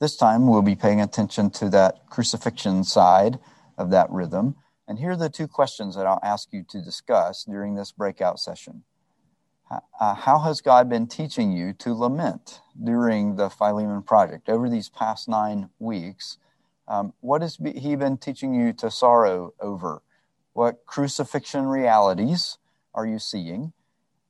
This 0.00 0.16
time 0.16 0.46
we'll 0.46 0.62
be 0.62 0.76
paying 0.76 1.00
attention 1.00 1.50
to 1.50 1.68
that 1.70 2.06
crucifixion 2.08 2.84
side 2.84 3.38
of 3.78 3.90
that 3.90 4.10
rhythm. 4.10 4.56
And 4.86 4.98
here 4.98 5.12
are 5.12 5.16
the 5.16 5.30
two 5.30 5.48
questions 5.48 5.96
that 5.96 6.06
I'll 6.06 6.20
ask 6.22 6.52
you 6.52 6.64
to 6.70 6.82
discuss 6.82 7.44
during 7.44 7.74
this 7.74 7.92
breakout 7.92 8.38
session. 8.38 8.84
Uh, 10.00 10.14
how 10.14 10.38
has 10.40 10.60
God 10.60 10.88
been 10.88 11.06
teaching 11.06 11.52
you 11.52 11.72
to 11.74 11.94
lament 11.94 12.60
during 12.82 13.36
the 13.36 13.48
Philemon 13.48 14.02
project 14.02 14.48
over 14.48 14.68
these 14.68 14.88
past 14.88 15.28
nine 15.28 15.70
weeks? 15.78 16.38
Um, 16.88 17.12
what 17.20 17.42
has 17.42 17.58
He 17.76 17.96
been 17.96 18.16
teaching 18.16 18.54
you 18.54 18.72
to 18.74 18.90
sorrow 18.90 19.54
over? 19.60 20.02
What 20.52 20.86
crucifixion 20.86 21.66
realities 21.66 22.58
are 22.94 23.06
you 23.06 23.18
seeing? 23.18 23.72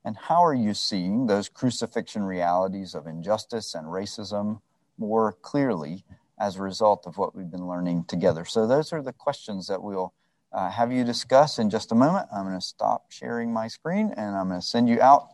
And 0.04 0.16
how 0.16 0.44
are 0.44 0.54
you 0.54 0.74
seeing 0.74 1.26
those 1.26 1.48
crucifixion 1.48 2.24
realities 2.24 2.94
of 2.94 3.06
injustice 3.06 3.74
and 3.74 3.86
racism 3.86 4.60
more 4.98 5.32
clearly 5.32 6.04
as 6.38 6.56
a 6.56 6.62
result 6.62 7.06
of 7.06 7.16
what 7.16 7.34
we've 7.34 7.50
been 7.50 7.66
learning 7.66 8.04
together. 8.04 8.44
So, 8.44 8.66
those 8.66 8.92
are 8.92 9.02
the 9.02 9.12
questions 9.12 9.66
that 9.68 9.82
we'll 9.82 10.12
uh, 10.52 10.70
have 10.70 10.92
you 10.92 11.04
discuss 11.04 11.58
in 11.58 11.70
just 11.70 11.92
a 11.92 11.94
moment. 11.94 12.28
I'm 12.34 12.44
going 12.44 12.58
to 12.58 12.64
stop 12.64 13.10
sharing 13.10 13.52
my 13.52 13.68
screen 13.68 14.12
and 14.16 14.36
I'm 14.36 14.48
going 14.48 14.60
to 14.60 14.66
send 14.66 14.88
you 14.88 15.00
out 15.00 15.28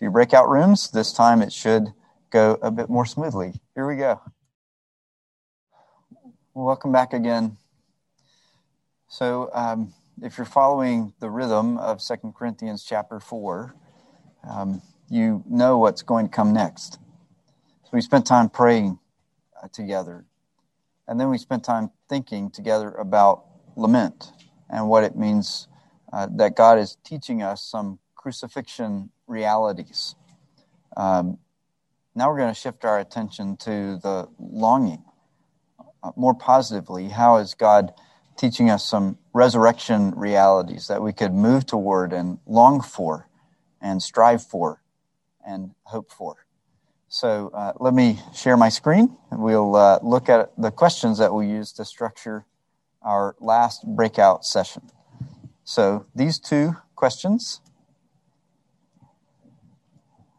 to 0.00 0.04
your 0.06 0.12
breakout 0.12 0.48
rooms. 0.48 0.90
This 0.90 1.12
time 1.12 1.42
it 1.42 1.52
should 1.52 1.92
go 2.30 2.58
a 2.62 2.70
bit 2.70 2.88
more 2.88 3.04
smoothly. 3.04 3.52
Here 3.74 3.86
we 3.86 3.96
go. 3.96 4.18
Welcome 6.54 6.90
back 6.90 7.12
again. 7.12 7.58
So, 9.08 9.50
um, 9.52 9.92
if 10.22 10.38
you're 10.38 10.46
following 10.46 11.12
the 11.20 11.28
rhythm 11.28 11.76
of 11.76 12.00
Second 12.00 12.34
Corinthians 12.34 12.82
chapter 12.82 13.20
4, 13.20 13.74
um, 14.48 14.80
you 15.10 15.44
know 15.46 15.76
what's 15.76 16.02
going 16.02 16.28
to 16.28 16.34
come 16.34 16.54
next. 16.54 16.94
So 17.82 17.90
we 17.92 18.00
spent 18.00 18.26
time 18.26 18.48
praying 18.48 18.98
uh, 19.62 19.68
together. 19.70 20.24
And 21.08 21.20
then 21.20 21.28
we 21.28 21.36
spent 21.36 21.62
time 21.62 21.90
thinking 22.08 22.50
together 22.50 22.90
about 22.90 23.44
lament 23.76 24.32
and 24.70 24.88
what 24.88 25.04
it 25.04 25.14
means 25.14 25.68
uh, 26.10 26.26
that 26.36 26.56
God 26.56 26.78
is 26.78 26.96
teaching 27.04 27.42
us 27.42 27.62
some 27.62 27.98
crucifixion 28.20 29.10
realities. 29.26 30.14
Um, 30.94 31.38
now 32.14 32.28
we're 32.28 32.36
going 32.36 32.52
to 32.52 32.60
shift 32.60 32.84
our 32.84 32.98
attention 32.98 33.56
to 33.58 33.98
the 34.02 34.28
longing. 34.38 35.02
Uh, 36.02 36.10
more 36.16 36.34
positively, 36.34 37.08
how 37.08 37.38
is 37.38 37.54
God 37.54 37.94
teaching 38.36 38.68
us 38.68 38.86
some 38.86 39.16
resurrection 39.32 40.10
realities 40.10 40.88
that 40.88 41.00
we 41.00 41.14
could 41.14 41.32
move 41.32 41.64
toward 41.64 42.12
and 42.12 42.38
long 42.46 42.82
for 42.82 43.26
and 43.80 44.02
strive 44.02 44.42
for 44.42 44.82
and 45.46 45.70
hope 45.84 46.12
for? 46.12 46.36
So 47.08 47.50
uh, 47.54 47.72
let 47.80 47.94
me 47.94 48.18
share 48.34 48.58
my 48.58 48.68
screen. 48.68 49.16
We'll 49.32 49.76
uh, 49.76 49.98
look 50.02 50.28
at 50.28 50.52
the 50.58 50.70
questions 50.70 51.16
that 51.18 51.32
we 51.32 51.46
use 51.46 51.72
to 51.72 51.86
structure 51.86 52.44
our 53.00 53.34
last 53.40 53.86
breakout 53.86 54.44
session. 54.44 54.90
So 55.64 56.04
these 56.14 56.38
two 56.38 56.76
questions. 56.96 57.62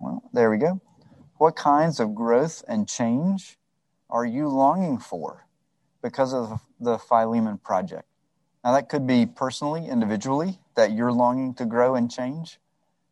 Well, 0.02 0.24
there 0.34 0.50
we 0.50 0.58
go. 0.58 0.82
What 1.38 1.56
kinds 1.56 2.00
of 2.00 2.16
growth 2.16 2.64
and 2.68 2.90
change 2.90 3.60
are 4.10 4.26
you 4.26 4.48
longing 4.48 4.98
for 4.98 5.46
because 6.02 6.34
of 6.34 6.60
the 6.80 6.98
Philemon 6.98 7.60
project? 7.60 8.08
Now, 8.64 8.74
that 8.74 8.90
could 8.90 9.06
be 9.06 9.28
personally, 9.28 9.88
individually, 9.88 10.60
that 10.76 10.92
you're 10.92 11.12
longing 11.12 11.54
to 11.56 11.66
grow 11.66 11.94
and 11.94 12.10
change 12.10 12.60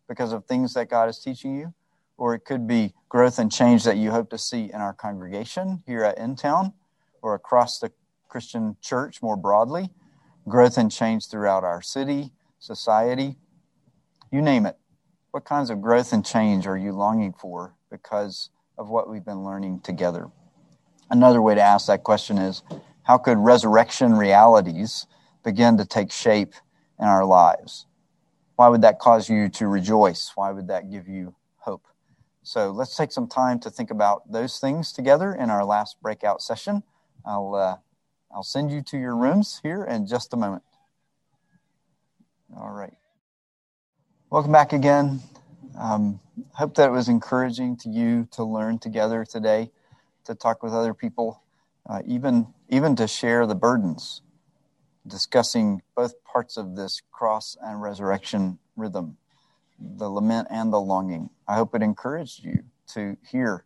because 0.08 0.32
of 0.32 0.46
things 0.46 0.74
that 0.74 0.90
God 0.90 1.10
is 1.10 1.20
teaching 1.20 1.56
you 1.56 1.76
or 2.18 2.34
it 2.34 2.44
could 2.44 2.68
be 2.68 2.94
growth 3.08 3.38
and 3.38 3.52
change 3.52 3.84
that 3.84 3.98
you 3.98 4.10
hope 4.10 4.32
to 4.32 4.38
see 4.38 4.66
in 4.66 4.82
our 4.82 4.94
congregation 4.94 5.84
here 5.86 6.04
at 6.04 6.18
In 6.18 6.36
Town 6.36 6.74
or 7.22 7.36
across 7.36 7.78
the 7.78 7.92
Christian 8.28 8.78
church 8.82 9.22
more 9.22 9.38
broadly, 9.38 9.92
growth 10.48 10.78
and 10.78 10.92
change 10.92 11.28
throughout 11.28 11.64
our 11.64 11.84
city, 11.84 12.32
society, 12.58 13.38
you 14.32 14.42
name 14.42 14.66
it. 14.66 14.78
What 15.32 15.46
kinds 15.46 15.70
of 15.70 15.82
growth 15.82 16.12
and 16.12 16.26
change 16.26 16.66
are 16.66 16.78
you 16.78 16.92
longing 16.92 17.34
for 17.34 17.76
because 17.92 18.50
of 18.80 18.90
what 18.90 19.08
we've 19.08 19.24
been 19.24 19.44
learning 19.44 19.82
together? 19.82 20.28
Another 21.12 21.40
way 21.42 21.54
to 21.54 21.62
ask 21.62 21.86
that 21.88 22.04
question 22.04 22.40
is 22.40 22.64
how 23.04 23.20
could 23.20 23.38
resurrection 23.38 24.14
realities 24.14 25.06
begin 25.44 25.78
to 25.78 25.86
take 25.86 26.12
shape 26.12 26.54
in 27.00 27.06
our 27.06 27.26
lives? 27.26 27.86
Why 28.56 28.70
would 28.70 28.82
that 28.82 28.98
cause 28.98 29.30
you 29.30 29.50
to 29.50 29.68
rejoice? 29.68 30.32
Why 30.34 30.52
would 30.52 30.68
that 30.68 30.90
give 30.90 31.08
you 31.08 31.36
hope? 31.58 31.86
So 32.42 32.72
let's 32.72 32.98
take 32.98 33.12
some 33.12 33.28
time 33.28 33.60
to 33.60 33.70
think 33.70 33.92
about 33.92 34.32
those 34.32 34.58
things 34.58 34.92
together 34.92 35.34
in 35.34 35.52
our 35.52 35.64
last 35.64 36.02
breakout 36.02 36.42
session. 36.42 36.82
I'll, 37.24 37.54
uh, 37.54 37.78
I'll 38.34 38.44
send 38.44 38.72
you 38.72 38.82
to 38.82 38.98
your 38.98 39.16
rooms 39.16 39.60
here 39.62 39.84
in 39.84 40.08
just 40.08 40.34
a 40.34 40.38
moment. 40.38 40.64
All 42.58 42.72
right. 42.72 42.98
Welcome 44.32 44.52
back 44.52 44.74
again. 44.74 45.22
Um, 45.76 46.20
hope 46.54 46.76
that 46.76 46.90
it 46.90 46.92
was 46.92 47.10
encouraging 47.10 47.78
to 47.78 47.90
you 47.90 48.28
to 48.34 48.44
learn 48.44 48.78
together 48.78 49.26
today, 49.26 49.72
to 50.26 50.36
talk 50.36 50.62
with 50.62 50.72
other 50.72 50.94
people, 50.94 51.42
uh, 51.90 52.04
even 52.06 52.54
even 52.68 52.96
to 52.98 53.08
share 53.08 53.48
the 53.48 53.56
burdens, 53.56 54.22
discussing 55.08 55.82
both 55.96 56.24
parts 56.24 56.58
of 56.58 56.76
this 56.76 57.02
cross 57.12 57.58
and 57.60 57.82
resurrection 57.82 58.60
rhythm 58.78 59.18
the 59.80 60.08
lament 60.08 60.48
and 60.52 60.72
the 60.72 60.80
longing. 60.80 61.32
I 61.48 61.56
hope 61.56 61.74
it 61.74 61.82
encouraged 61.82 62.44
you 62.44 62.66
to 62.90 63.18
hear 63.32 63.66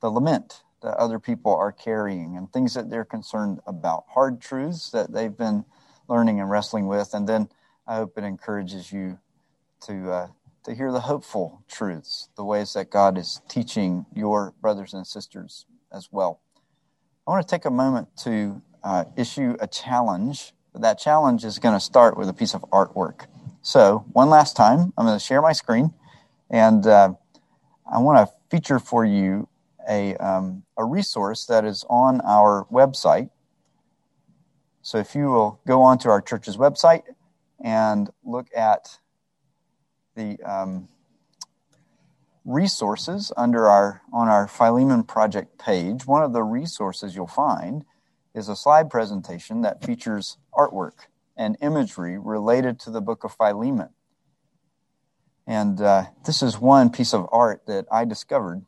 the 0.00 0.08
lament 0.08 0.62
that 0.82 0.94
other 0.98 1.18
people 1.18 1.52
are 1.52 1.72
carrying 1.72 2.36
and 2.36 2.52
things 2.52 2.74
that 2.74 2.90
they're 2.90 3.04
concerned 3.04 3.58
about, 3.66 4.04
hard 4.10 4.40
truths 4.40 4.90
that 4.90 5.12
they've 5.12 5.36
been 5.36 5.64
learning 6.06 6.38
and 6.38 6.48
wrestling 6.48 6.86
with. 6.86 7.12
And 7.12 7.28
then 7.28 7.48
I 7.88 7.96
hope 7.96 8.16
it 8.16 8.22
encourages 8.22 8.92
you 8.92 9.18
to, 9.82 10.12
uh, 10.12 10.26
to 10.64 10.74
hear 10.74 10.92
the 10.92 11.00
hopeful 11.00 11.62
truths, 11.68 12.28
the 12.36 12.44
ways 12.44 12.74
that 12.74 12.90
God 12.90 13.16
is 13.16 13.40
teaching 13.48 14.06
your 14.14 14.54
brothers 14.60 14.94
and 14.94 15.06
sisters 15.06 15.66
as 15.92 16.08
well. 16.10 16.40
I 17.26 17.32
want 17.32 17.46
to 17.46 17.50
take 17.50 17.64
a 17.64 17.70
moment 17.70 18.08
to 18.24 18.62
uh, 18.82 19.04
issue 19.16 19.56
a 19.60 19.66
challenge. 19.66 20.52
That 20.74 20.98
challenge 20.98 21.44
is 21.44 21.58
going 21.58 21.74
to 21.74 21.80
start 21.80 22.16
with 22.16 22.28
a 22.28 22.32
piece 22.32 22.54
of 22.54 22.62
artwork. 22.72 23.26
So, 23.62 24.04
one 24.12 24.30
last 24.30 24.56
time, 24.56 24.92
I'm 24.96 25.06
going 25.06 25.18
to 25.18 25.24
share 25.24 25.42
my 25.42 25.52
screen, 25.52 25.92
and 26.48 26.86
uh, 26.86 27.12
I 27.90 27.98
want 27.98 28.26
to 28.26 28.34
feature 28.50 28.78
for 28.78 29.04
you 29.04 29.48
a, 29.88 30.16
um, 30.16 30.62
a 30.76 30.84
resource 30.84 31.44
that 31.46 31.64
is 31.64 31.84
on 31.90 32.20
our 32.22 32.66
website. 32.72 33.30
So, 34.82 34.98
if 34.98 35.14
you 35.14 35.26
will 35.26 35.60
go 35.66 35.82
onto 35.82 36.08
our 36.08 36.22
church's 36.22 36.56
website 36.56 37.02
and 37.62 38.08
look 38.24 38.46
at 38.56 38.98
the 40.20 40.42
um, 40.44 40.88
resources 42.44 43.32
under 43.36 43.66
our 43.68 44.02
on 44.12 44.28
our 44.28 44.46
Philemon 44.46 45.04
project 45.04 45.58
page, 45.58 46.06
one 46.06 46.22
of 46.22 46.32
the 46.32 46.42
resources 46.42 47.14
you'll 47.14 47.26
find 47.26 47.84
is 48.34 48.48
a 48.48 48.56
slide 48.56 48.90
presentation 48.90 49.62
that 49.62 49.84
features 49.84 50.36
artwork 50.52 51.06
and 51.36 51.56
imagery 51.60 52.18
related 52.18 52.78
to 52.80 52.90
the 52.90 53.00
book 53.00 53.24
of 53.24 53.32
Philemon. 53.32 53.88
And 55.46 55.80
uh, 55.80 56.04
this 56.26 56.42
is 56.42 56.60
one 56.60 56.90
piece 56.90 57.12
of 57.12 57.26
art 57.32 57.62
that 57.66 57.86
I 57.90 58.04
discovered. 58.04 58.64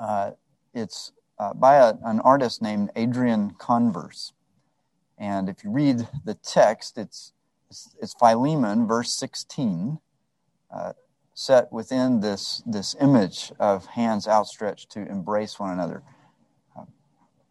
Uh, 0.00 0.32
it's 0.74 1.12
uh, 1.38 1.52
by 1.54 1.76
a, 1.76 1.94
an 2.04 2.20
artist 2.20 2.60
named 2.60 2.90
Adrian 2.96 3.50
Converse. 3.58 4.32
And 5.18 5.48
if 5.48 5.62
you 5.62 5.70
read 5.70 6.08
the 6.24 6.34
text, 6.34 6.98
it's, 6.98 7.32
it's, 7.70 7.94
it's 8.00 8.14
Philemon, 8.14 8.86
verse 8.86 9.12
16, 9.12 10.00
uh, 10.70 10.92
set 11.34 11.70
within 11.72 12.20
this, 12.20 12.62
this 12.66 12.96
image 13.00 13.52
of 13.58 13.86
hands 13.86 14.26
outstretched 14.26 14.90
to 14.90 15.00
embrace 15.06 15.58
one 15.58 15.70
another. 15.70 16.02
Uh, 16.76 16.84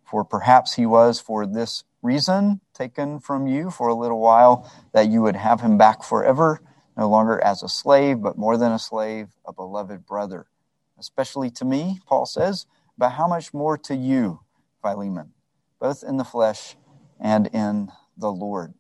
for 0.04 0.24
perhaps 0.24 0.74
he 0.74 0.86
was 0.86 1.20
for 1.20 1.46
this 1.46 1.84
reason 2.02 2.62
taken 2.74 3.20
from 3.20 3.48
you 3.48 3.70
for 3.70 3.88
a 3.88 3.96
little 3.96 4.20
while, 4.20 4.72
that 4.94 5.10
you 5.10 5.22
would 5.22 5.36
have 5.36 5.62
him 5.62 5.78
back 5.78 6.04
forever, 6.04 6.62
no 6.98 7.10
longer 7.10 7.44
as 7.44 7.64
a 7.64 7.70
slave, 7.70 8.22
but 8.22 8.38
more 8.38 8.58
than 8.58 8.72
a 8.72 8.80
slave, 8.80 9.28
a 9.46 9.54
beloved 9.54 10.06
brother. 10.06 10.48
Especially 10.98 11.50
to 11.52 11.66
me, 11.66 12.00
Paul 12.08 12.26
says, 12.26 12.66
but 12.98 13.10
how 13.10 13.28
much 13.28 13.54
more 13.54 13.78
to 13.80 13.96
you, 13.96 14.40
Philemon, 14.82 15.34
both 15.80 16.04
in 16.04 16.18
the 16.18 16.24
flesh 16.24 16.76
and 17.20 17.48
in 17.48 17.92
the 18.18 18.32
Lord. 18.32 18.74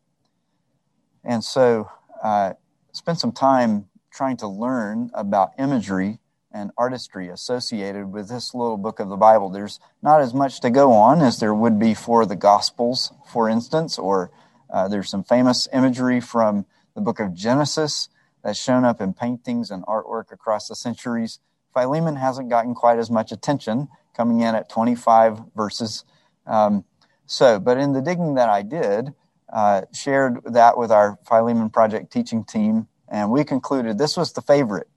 And 1.23 1.43
so, 1.43 1.89
uh, 2.23 2.53
spend 2.91 3.19
some 3.19 3.31
time 3.31 3.87
trying 4.15 4.37
to 4.37 4.47
learn 4.47 5.11
about 5.13 5.51
imagery 5.59 6.19
and 6.51 6.71
artistry 6.77 7.27
associated 7.27 8.09
with 8.11 8.29
this 8.29 8.53
little 8.55 8.77
book 8.77 9.01
of 9.01 9.09
the 9.09 9.17
Bible. 9.17 9.49
There's 9.49 9.79
not 10.01 10.21
as 10.21 10.33
much 10.33 10.61
to 10.61 10.69
go 10.69 10.93
on 10.93 11.21
as 11.21 11.39
there 11.39 11.53
would 11.53 11.77
be 11.77 11.93
for 11.93 12.25
the 12.25 12.37
Gospels, 12.37 13.11
for 13.27 13.49
instance, 13.49 13.99
or 13.99 14.31
uh, 14.69 14.87
there's 14.87 15.09
some 15.09 15.23
famous 15.23 15.67
imagery 15.73 16.21
from 16.21 16.65
the 16.95 17.01
book 17.01 17.19
of 17.19 17.33
Genesis 17.33 18.07
that's 18.41 18.57
shown 18.57 18.85
up 18.85 19.01
in 19.01 19.13
paintings 19.13 19.69
and 19.69 19.85
artwork 19.85 20.31
across 20.31 20.69
the 20.69 20.75
centuries. 20.75 21.39
Philemon 21.73 22.15
hasn't 22.15 22.49
gotten 22.49 22.73
quite 22.73 22.99
as 22.99 23.11
much 23.11 23.33
attention, 23.33 23.89
coming 24.15 24.39
in 24.39 24.55
at 24.55 24.69
25 24.69 25.41
verses. 25.57 26.05
Um, 26.47 26.85
so, 27.25 27.59
but 27.59 27.77
in 27.77 27.91
the 27.91 28.01
digging 28.01 28.35
that 28.35 28.47
I 28.47 28.61
did, 28.61 29.13
uh, 29.51 29.81
shared 29.93 30.41
that 30.45 30.77
with 30.77 30.89
our 30.89 31.19
Philemon 31.27 31.69
Project 31.69 32.13
teaching 32.13 32.45
team, 32.45 32.87
and 33.09 33.31
we 33.31 33.43
concluded 33.43 33.97
this 33.97 34.17
was 34.17 34.33
the 34.33 34.41
favorite 34.41 34.87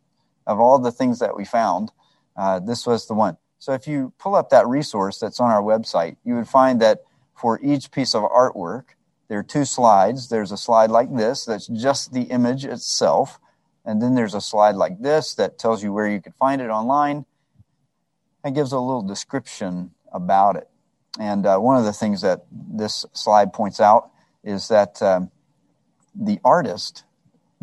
of 0.47 0.61
all 0.61 0.79
the 0.79 0.93
things 0.93 1.19
that 1.19 1.37
we 1.37 1.45
found, 1.45 1.93
uh, 2.37 2.59
this 2.61 2.87
was 2.87 3.07
the 3.07 3.15
one. 3.15 3.37
So 3.59 3.73
if 3.73 3.87
you 3.87 4.13
pull 4.19 4.35
up 4.35 4.51
that 4.51 4.67
resource 4.67 5.19
that's 5.19 5.41
on 5.41 5.51
our 5.51 5.63
website, 5.63 6.17
you 6.25 6.37
would 6.37 6.49
find 6.49 6.81
that 6.81 7.01
for 7.37 7.61
each 7.63 7.91
piece 7.91 8.15
of 8.15 8.23
artwork, 8.23 8.85
there 9.29 9.39
are 9.39 9.45
two 9.45 9.65
slides. 9.65 10.29
There's 10.29 10.53
a 10.53 10.57
slide 10.57 10.91
like 10.91 11.15
this 11.15 11.45
that's 11.45 11.67
just 11.67 12.13
the 12.13 12.23
image 12.23 12.65
itself. 12.65 13.39
And 13.85 14.01
then 14.01 14.15
there's 14.15 14.35
a 14.35 14.41
slide 14.41 14.75
like 14.75 15.01
this 15.01 15.35
that 15.35 15.59
tells 15.59 15.83
you 15.83 15.93
where 15.93 16.09
you 16.09 16.21
could 16.21 16.35
find 16.35 16.63
it 16.63 16.71
online 16.71 17.27
and 18.43 18.55
gives 18.55 18.73
a 18.73 18.79
little 18.79 19.03
description 19.03 19.91
about 20.13 20.57
it. 20.57 20.69
And 21.19 21.45
uh, 21.45 21.59
one 21.59 21.77
of 21.77 21.85
the 21.85 21.93
things 21.93 22.23
that 22.23 22.47
this 22.51 23.05
slide 23.13 23.53
points 23.53 23.81
out 23.81 24.11
is 24.45 24.69
that 24.69 25.03
um, 25.03 25.31
the 26.15 26.39
artist 26.45 27.05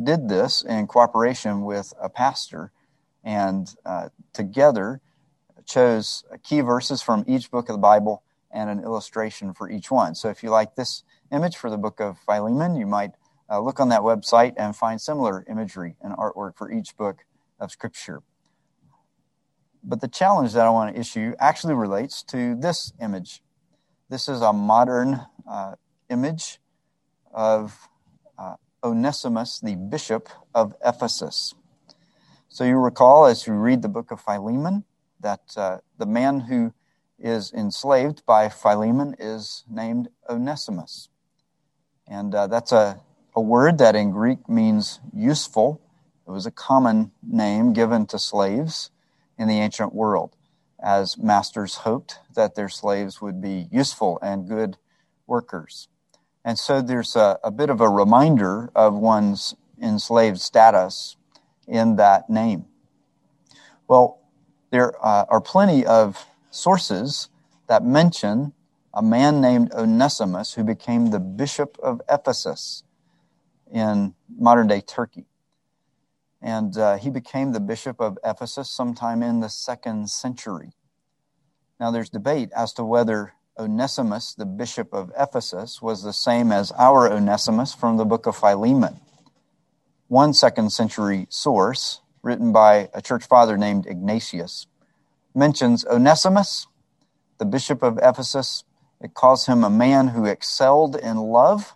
did 0.02 0.30
this 0.30 0.62
in 0.62 0.88
cooperation 0.88 1.64
with 1.64 1.94
a 2.02 2.10
pastor 2.10 2.72
and 3.24 3.76
uh, 3.86 4.10
together 4.34 5.02
chose 5.66 6.24
key 6.44 6.62
verses 6.62 7.02
from 7.02 7.24
each 7.28 7.50
book 7.50 7.70
of 7.70 7.74
the 7.74 7.82
Bible 7.82 8.24
and 8.52 8.70
an 8.70 8.80
illustration 8.80 9.54
for 9.54 9.70
each 9.70 9.92
one. 9.92 10.16
So 10.16 10.30
if 10.30 10.44
you 10.44 10.50
like 10.50 10.76
this 10.76 11.04
image 11.32 11.58
for 11.58 11.70
the 11.70 11.78
book 11.78 12.00
of 12.00 12.18
Philemon, 12.20 12.76
you 12.76 12.86
might 12.86 13.12
uh, 13.50 13.60
look 13.60 13.80
on 13.80 13.90
that 13.90 14.02
website 14.02 14.54
and 14.58 14.76
find 14.76 15.02
similar 15.02 15.46
imagery 15.50 15.96
and 16.02 16.16
artwork 16.16 16.56
for 16.56 16.72
each 16.72 16.96
book 16.96 17.26
of 17.60 17.72
Scripture. 17.72 18.22
But 19.84 20.02
the 20.02 20.08
challenge 20.08 20.54
that 20.54 20.66
I 20.66 20.70
want 20.70 20.94
to 20.94 21.00
issue 21.00 21.34
actually 21.40 21.76
relates 21.76 22.24
to 22.24 22.56
this 22.56 22.94
image. 23.00 23.42
This 24.10 24.28
is 24.28 24.42
a 24.42 24.54
modern 24.54 25.22
uh, 25.50 25.76
image 26.10 26.60
of 27.34 27.78
uh, 28.38 28.56
Onesimus, 28.86 29.60
the 29.60 29.76
bishop 29.76 30.30
of 30.54 30.76
Ephesus. 30.86 31.56
So 32.48 32.64
you 32.64 32.78
recall 32.78 33.26
as 33.26 33.48
you 33.48 33.54
read 33.54 33.82
the 33.82 33.90
book 33.90 34.12
of 34.12 34.22
Philemon 34.22 34.84
that 35.20 35.42
uh, 35.58 35.80
the 35.98 36.06
man 36.06 36.42
who 36.42 36.72
is 37.18 37.52
enslaved 37.52 38.24
by 38.28 38.48
Philemon 38.48 39.16
is 39.18 39.64
named 39.68 40.10
Onesimus. 40.30 41.10
And 42.08 42.36
uh, 42.36 42.46
that's 42.46 42.72
a, 42.72 43.02
a 43.36 43.42
word 43.42 43.80
that 43.80 43.96
in 43.96 44.12
Greek 44.12 44.48
means 44.48 45.00
useful. 45.12 45.82
It 46.28 46.32
was 46.32 46.46
a 46.46 46.52
common 46.52 47.12
name 47.24 47.74
given 47.74 48.06
to 48.08 48.20
slaves 48.20 48.92
in 49.38 49.48
the 49.48 49.60
ancient 49.60 49.96
world, 49.96 50.36
as 50.80 51.18
masters 51.18 51.78
hoped 51.78 52.20
that 52.36 52.54
their 52.54 52.70
slaves 52.70 53.20
would 53.20 53.42
be 53.42 53.68
useful 53.72 54.20
and 54.22 54.48
good 54.48 54.78
workers. 55.26 55.88
And 56.46 56.60
so 56.60 56.80
there's 56.80 57.16
a, 57.16 57.40
a 57.44 57.50
bit 57.50 57.72
of 57.72 57.82
a 57.82 57.90
reminder 57.90 58.70
of 58.76 58.94
one's 58.94 59.56
enslaved 59.82 60.40
status 60.40 61.18
in 61.68 61.96
that 61.96 62.30
name? 62.30 62.66
Well, 63.88 64.22
there 64.70 64.94
uh, 65.04 65.26
are 65.28 65.42
plenty 65.42 65.86
of 65.86 66.24
sources 66.52 67.30
that 67.68 67.84
mention 67.84 68.54
a 68.94 69.02
man 69.02 69.42
named 69.42 69.74
Onesimus 69.74 70.54
who 70.54 70.64
became 70.64 71.08
the 71.08 71.20
bishop 71.20 71.78
of 71.82 72.00
Ephesus 72.08 72.84
in 73.74 74.14
modern 74.38 74.68
day 74.68 74.82
Turkey. 74.82 75.26
And 76.42 76.78
uh, 76.78 76.98
he 76.98 77.10
became 77.10 77.54
the 77.54 77.60
bishop 77.60 78.00
of 78.00 78.20
Ephesus 78.24 78.70
sometime 78.70 79.24
in 79.24 79.40
the 79.40 79.50
second 79.50 80.12
century. 80.12 80.74
Now, 81.80 81.90
there's 81.90 82.10
debate 82.10 82.52
as 82.56 82.72
to 82.74 82.86
whether 82.86 83.34
Onesimus, 83.58 84.34
the 84.34 84.46
bishop 84.46 84.94
of 84.94 85.12
Ephesus, 85.18 85.82
was 85.82 86.04
the 86.04 86.14
same 86.14 86.52
as 86.52 86.72
our 86.74 87.12
Onesimus 87.12 87.74
from 87.74 87.98
the 87.98 88.06
book 88.06 88.26
of 88.26 88.36
Philemon 88.36 89.00
one 90.08 90.34
second 90.34 90.72
century 90.72 91.26
source 91.30 92.02
written 92.22 92.52
by 92.52 92.90
a 92.94 93.02
church 93.02 93.26
father 93.26 93.58
named 93.58 93.88
Ignatius 93.88 94.68
mentions 95.36 95.86
Onesimus, 95.86 96.68
the 97.38 97.46
bishop 97.46 97.84
of 97.84 98.00
Ephesus. 98.02 98.64
It 99.02 99.14
calls 99.14 99.46
him 99.46 99.64
a 99.64 99.70
man 99.70 100.08
who 100.08 100.26
excelled 100.26 100.96
in 100.96 101.18
love. 101.18 101.74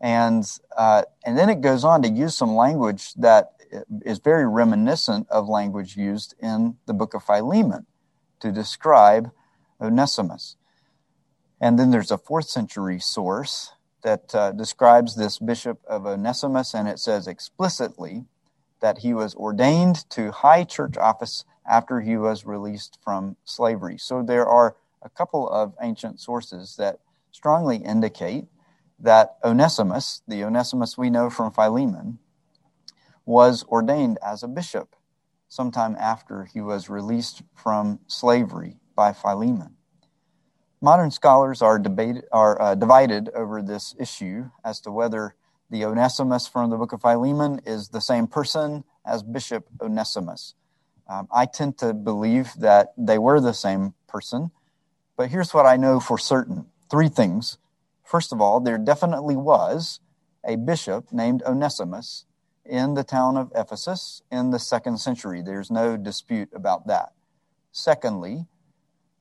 And, 0.00 0.44
uh, 0.76 1.02
and 1.24 1.36
then 1.36 1.48
it 1.48 1.60
goes 1.60 1.84
on 1.84 2.02
to 2.02 2.08
use 2.08 2.36
some 2.36 2.54
language 2.54 3.12
that 3.14 3.54
is 4.02 4.18
very 4.20 4.46
reminiscent 4.46 5.26
of 5.28 5.48
language 5.48 5.96
used 5.96 6.34
in 6.38 6.76
the 6.86 6.94
book 6.94 7.14
of 7.14 7.24
Philemon 7.24 7.86
to 8.40 8.52
describe 8.52 9.32
Onesimus. 9.80 10.56
And 11.60 11.78
then 11.78 11.90
there's 11.90 12.10
a 12.10 12.18
fourth 12.18 12.48
century 12.48 13.00
source 13.00 13.72
that 14.02 14.34
uh, 14.34 14.52
describes 14.52 15.16
this 15.16 15.38
bishop 15.38 15.80
of 15.88 16.06
Onesimus, 16.06 16.74
and 16.74 16.86
it 16.86 16.98
says 16.98 17.26
explicitly 17.26 18.24
that 18.80 18.98
he 18.98 19.14
was 19.14 19.34
ordained 19.34 20.08
to 20.10 20.30
high 20.30 20.64
church 20.64 20.96
office 20.96 21.44
after 21.68 22.00
he 22.00 22.16
was 22.16 22.44
released 22.44 22.98
from 23.02 23.36
slavery. 23.44 23.98
So 23.98 24.22
there 24.22 24.46
are 24.46 24.76
a 25.02 25.08
couple 25.08 25.48
of 25.48 25.74
ancient 25.80 26.20
sources 26.20 26.76
that 26.76 27.00
strongly 27.32 27.78
indicate 27.78 28.46
that 28.98 29.36
Onesimus, 29.44 30.22
the 30.28 30.44
Onesimus 30.44 30.96
we 30.96 31.10
know 31.10 31.30
from 31.30 31.52
Philemon, 31.52 32.18
was 33.24 33.64
ordained 33.64 34.18
as 34.24 34.42
a 34.42 34.48
bishop 34.48 34.94
sometime 35.48 35.96
after 35.98 36.44
he 36.44 36.60
was 36.60 36.88
released 36.88 37.42
from 37.54 37.98
slavery 38.06 38.76
by 38.94 39.12
Philemon. 39.12 39.75
Modern 40.86 41.10
scholars 41.10 41.62
are, 41.62 41.80
debate, 41.80 42.22
are 42.30 42.62
uh, 42.62 42.76
divided 42.76 43.28
over 43.34 43.60
this 43.60 43.96
issue 43.98 44.50
as 44.64 44.80
to 44.82 44.92
whether 44.92 45.34
the 45.68 45.84
Onesimus 45.84 46.46
from 46.46 46.70
the 46.70 46.76
book 46.76 46.92
of 46.92 47.02
Philemon 47.02 47.60
is 47.66 47.88
the 47.88 48.00
same 48.00 48.28
person 48.28 48.84
as 49.04 49.24
Bishop 49.24 49.66
Onesimus. 49.80 50.54
Um, 51.08 51.26
I 51.34 51.46
tend 51.46 51.76
to 51.78 51.92
believe 51.92 52.52
that 52.58 52.94
they 52.96 53.18
were 53.18 53.40
the 53.40 53.52
same 53.52 53.94
person. 54.06 54.52
But 55.16 55.30
here's 55.30 55.52
what 55.52 55.66
I 55.66 55.76
know 55.76 55.98
for 55.98 56.18
certain 56.18 56.66
three 56.88 57.08
things. 57.08 57.58
First 58.04 58.32
of 58.32 58.40
all, 58.40 58.60
there 58.60 58.78
definitely 58.78 59.34
was 59.34 59.98
a 60.44 60.54
bishop 60.54 61.12
named 61.12 61.42
Onesimus 61.42 62.26
in 62.64 62.94
the 62.94 63.02
town 63.02 63.36
of 63.36 63.50
Ephesus 63.56 64.22
in 64.30 64.50
the 64.50 64.60
second 64.60 64.98
century. 64.98 65.42
There's 65.42 65.68
no 65.68 65.96
dispute 65.96 66.50
about 66.54 66.86
that. 66.86 67.12
Secondly, 67.72 68.46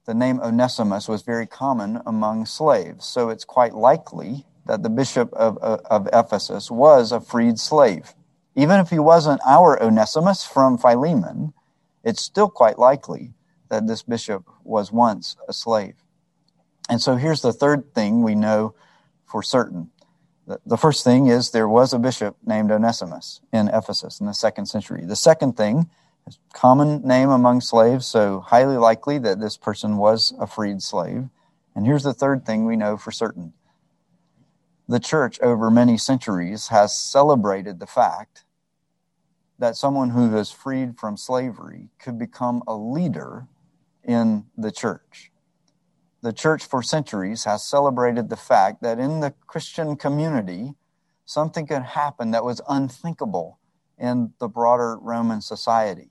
the 0.06 0.13
name 0.13 0.39
Onesimus 0.39 1.08
was 1.08 1.24
very 1.24 1.48
common 1.48 2.02
among 2.06 2.46
slaves, 2.46 3.06
so 3.06 3.30
it's 3.30 3.46
quite 3.46 3.74
likely 3.74 4.46
that 4.65 4.84
the 4.84 4.89
bishop 4.89 5.32
of, 5.34 5.58
of, 5.58 6.08
Ephesus 6.13 6.72
was 6.72 7.12
a 7.12 7.22
freed 7.22 7.60
slave. 7.60 8.13
Even 8.56 8.80
if 8.80 8.89
he 8.89 9.00
wasn't 9.00 9.41
our 9.46 9.82
Onesimus 9.82 10.46
from 10.46 10.78
Philemon, 10.78 11.54
it's 12.04 12.22
still 12.22 12.50
quite 12.50 12.80
likely 12.80 13.34
that 13.70 13.88
this 13.88 14.04
bishop 14.04 14.48
was 14.63 14.91
once 14.91 15.36
a 15.48 15.54
slave. 15.54 15.96
And 16.89 17.02
so 17.02 17.15
here's 17.15 17.41
the 17.41 17.54
third 17.54 17.94
thing 17.94 18.24
we 18.24 18.36
know 18.36 18.76
for 19.26 19.41
certain. 19.44 19.89
The 20.65 20.78
first 20.78 21.04
thing 21.04 21.28
is 21.28 21.50
there 21.50 21.68
was 21.68 21.94
a 21.94 22.00
bishop 22.00 22.38
named 22.46 22.72
Onesimus 22.72 23.41
in 23.52 23.68
Ephesus 23.70 24.20
in 24.20 24.28
the 24.28 24.34
second 24.34 24.68
century. 24.68 25.04
The 25.04 25.15
second 25.15 25.58
thing 25.58 25.89
common 26.54 27.06
name 27.08 27.30
among 27.30 27.62
slaves, 27.62 28.06
so 28.06 28.40
highly 28.40 28.78
likely 28.78 29.20
that 29.20 29.40
this 29.40 29.58
person 29.58 29.98
was 29.98 30.34
a 30.40 30.48
freed 30.48 30.82
slave. 30.82 31.30
And 31.76 31.86
here's 31.86 32.04
the 32.04 32.14
third 32.14 32.46
thing 32.46 32.66
we 32.66 32.76
know 32.76 32.98
for 32.98 33.12
certain. 33.12 33.54
The 34.88 35.00
church 35.00 35.40
over 35.42 35.70
many 35.70 35.98
centuries 35.98 36.70
has 36.70 36.98
celebrated 36.98 37.80
the 37.80 37.88
fact 37.88 38.44
that 39.60 39.76
someone 39.76 40.12
who 40.12 40.36
is 40.36 40.52
freed 40.52 40.98
from 40.98 41.18
slavery 41.18 41.90
could 42.00 42.18
become 42.18 42.64
a 42.68 42.76
leader 42.76 43.48
in 44.04 44.46
the 44.58 44.72
church. 44.72 45.32
The 46.22 46.34
church 46.34 46.66
for 46.66 46.82
centuries 46.82 47.44
has 47.44 47.68
celebrated 47.68 48.30
the 48.30 48.36
fact 48.36 48.82
that 48.82 49.00
in 49.00 49.20
the 49.20 49.34
Christian 49.46 49.96
community, 49.96 50.74
something 51.26 51.68
could 51.68 51.84
happen 51.84 52.32
that 52.32 52.44
was 52.44 52.62
unthinkable 52.68 53.60
in 53.98 54.34
the 54.40 54.48
broader 54.48 54.98
Roman 54.98 55.42
society. 55.42 56.10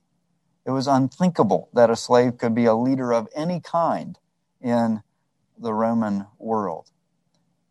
It 0.67 0.71
was 0.71 0.87
unthinkable 0.87 1.69
that 1.75 1.91
a 1.91 1.97
slave 1.97 2.39
could 2.39 2.55
be 2.55 2.65
a 2.65 2.75
leader 2.75 3.13
of 3.13 3.29
any 3.35 3.61
kind 3.61 4.19
in 4.61 5.03
the 5.59 5.75
Roman 5.75 6.27
world. 6.39 6.91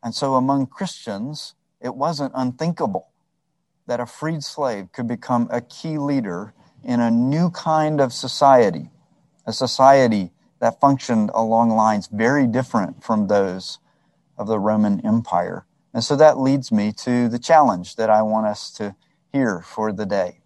And 0.03 0.13
so 0.13 0.35
among 0.35 0.67
Christians, 0.67 1.55
it 1.81 1.95
wasn't 1.95 2.33
unthinkable 2.35 3.09
that 3.87 3.99
a 3.99 4.05
freed 4.05 4.43
slave 4.43 4.91
could 4.91 5.07
become 5.07 5.47
a 5.51 5.61
key 5.61 5.97
leader 5.97 6.53
in 6.83 6.99
a 6.99 7.11
new 7.11 7.49
kind 7.49 7.99
of 7.99 8.13
society, 8.13 8.91
a 9.45 9.53
society 9.53 10.31
that 10.59 10.79
functioned 10.79 11.31
along 11.33 11.71
lines 11.71 12.07
very 12.07 12.47
different 12.47 13.03
from 13.03 13.27
those 13.27 13.79
of 14.37 14.47
the 14.47 14.59
Roman 14.59 15.05
Empire. 15.05 15.65
And 15.93 16.03
so 16.03 16.15
that 16.15 16.39
leads 16.39 16.71
me 16.71 16.91
to 16.93 17.27
the 17.27 17.39
challenge 17.39 17.95
that 17.97 18.09
I 18.09 18.21
want 18.21 18.47
us 18.47 18.71
to 18.73 18.95
hear 19.31 19.61
for 19.61 19.91
the 19.91 20.05
day. 20.05 20.42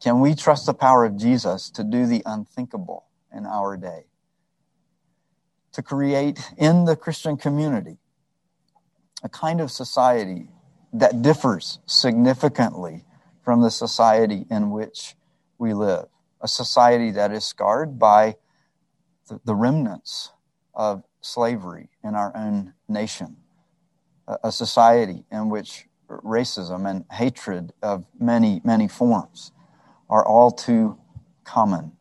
Can 0.00 0.20
we 0.20 0.34
trust 0.34 0.64
the 0.66 0.74
power 0.74 1.04
of 1.04 1.16
Jesus 1.16 1.70
to 1.70 1.84
do 1.84 2.06
the 2.06 2.22
unthinkable 2.24 3.04
in 3.34 3.44
our 3.44 3.76
day? 3.76 4.06
To 5.74 5.82
create 5.82 6.40
in 6.56 6.86
the 6.86 6.96
Christian 6.96 7.36
community 7.36 7.98
a 9.22 9.28
kind 9.28 9.60
of 9.60 9.70
society 9.70 10.48
that 10.94 11.20
differs 11.20 11.78
significantly 11.86 13.04
from 13.44 13.60
the 13.60 13.70
society 13.70 14.46
in 14.50 14.70
which 14.70 15.14
we 15.58 15.74
live, 15.74 16.06
a 16.40 16.48
society 16.48 17.10
that 17.12 17.30
is 17.30 17.44
scarred 17.44 17.98
by 17.98 18.36
the, 19.44 19.54
remnants 19.54 20.32
of 20.74 21.04
slavery 21.20 21.90
in 22.02 22.14
our 22.14 22.34
own 22.34 22.72
nation, 22.88 23.36
a 24.26 24.50
society 24.50 25.24
in 25.30 25.50
which 25.50 25.86
racism 26.08 26.88
and 26.88 27.04
hatred 27.12 27.72
of 27.82 28.06
many, 28.18 28.60
many 28.64 28.88
forms 28.88 29.52
are 30.10 30.26
all 30.26 30.50
too 30.50 30.98
common. 31.44 31.92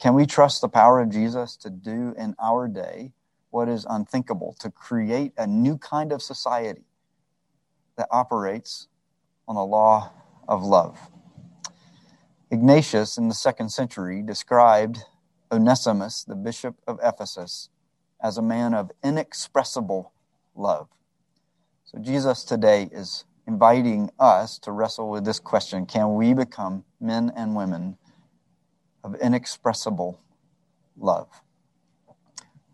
Can 0.00 0.14
we 0.14 0.26
trust 0.26 0.60
the 0.60 0.68
power 0.68 1.00
of 1.00 1.10
Jesus 1.10 1.56
to 1.58 1.70
do 1.70 2.12
in 2.18 2.34
our 2.42 2.66
day 2.66 3.12
what 3.52 3.68
is 3.68 3.86
unthinkable, 3.88 4.56
to 4.58 4.70
create 4.70 5.32
a 5.36 5.46
new 5.46 5.76
kind 5.76 6.10
of 6.10 6.22
society 6.22 6.86
that 7.96 8.08
operates 8.10 8.88
on 9.46 9.54
the 9.54 9.64
law 9.64 10.10
of 10.48 10.64
love. 10.64 10.98
Ignatius 12.50 13.18
in 13.18 13.28
the 13.28 13.34
second 13.34 13.68
century 13.68 14.22
described 14.22 14.98
Onesimus, 15.52 16.24
the 16.24 16.34
bishop 16.34 16.76
of 16.86 16.98
Ephesus, 17.02 17.68
as 18.22 18.38
a 18.38 18.42
man 18.42 18.72
of 18.72 18.90
inexpressible 19.04 20.12
love. 20.54 20.88
So 21.84 21.98
Jesus 21.98 22.44
today 22.44 22.88
is 22.90 23.24
inviting 23.46 24.10
us 24.18 24.58
to 24.60 24.72
wrestle 24.72 25.10
with 25.10 25.24
this 25.24 25.40
question 25.40 25.86
Can 25.86 26.14
we 26.14 26.34
become 26.34 26.84
men 27.00 27.32
and 27.36 27.54
women 27.56 27.96
of 29.04 29.14
inexpressible 29.16 30.20
love? 30.96 31.28
I'd 32.08 32.14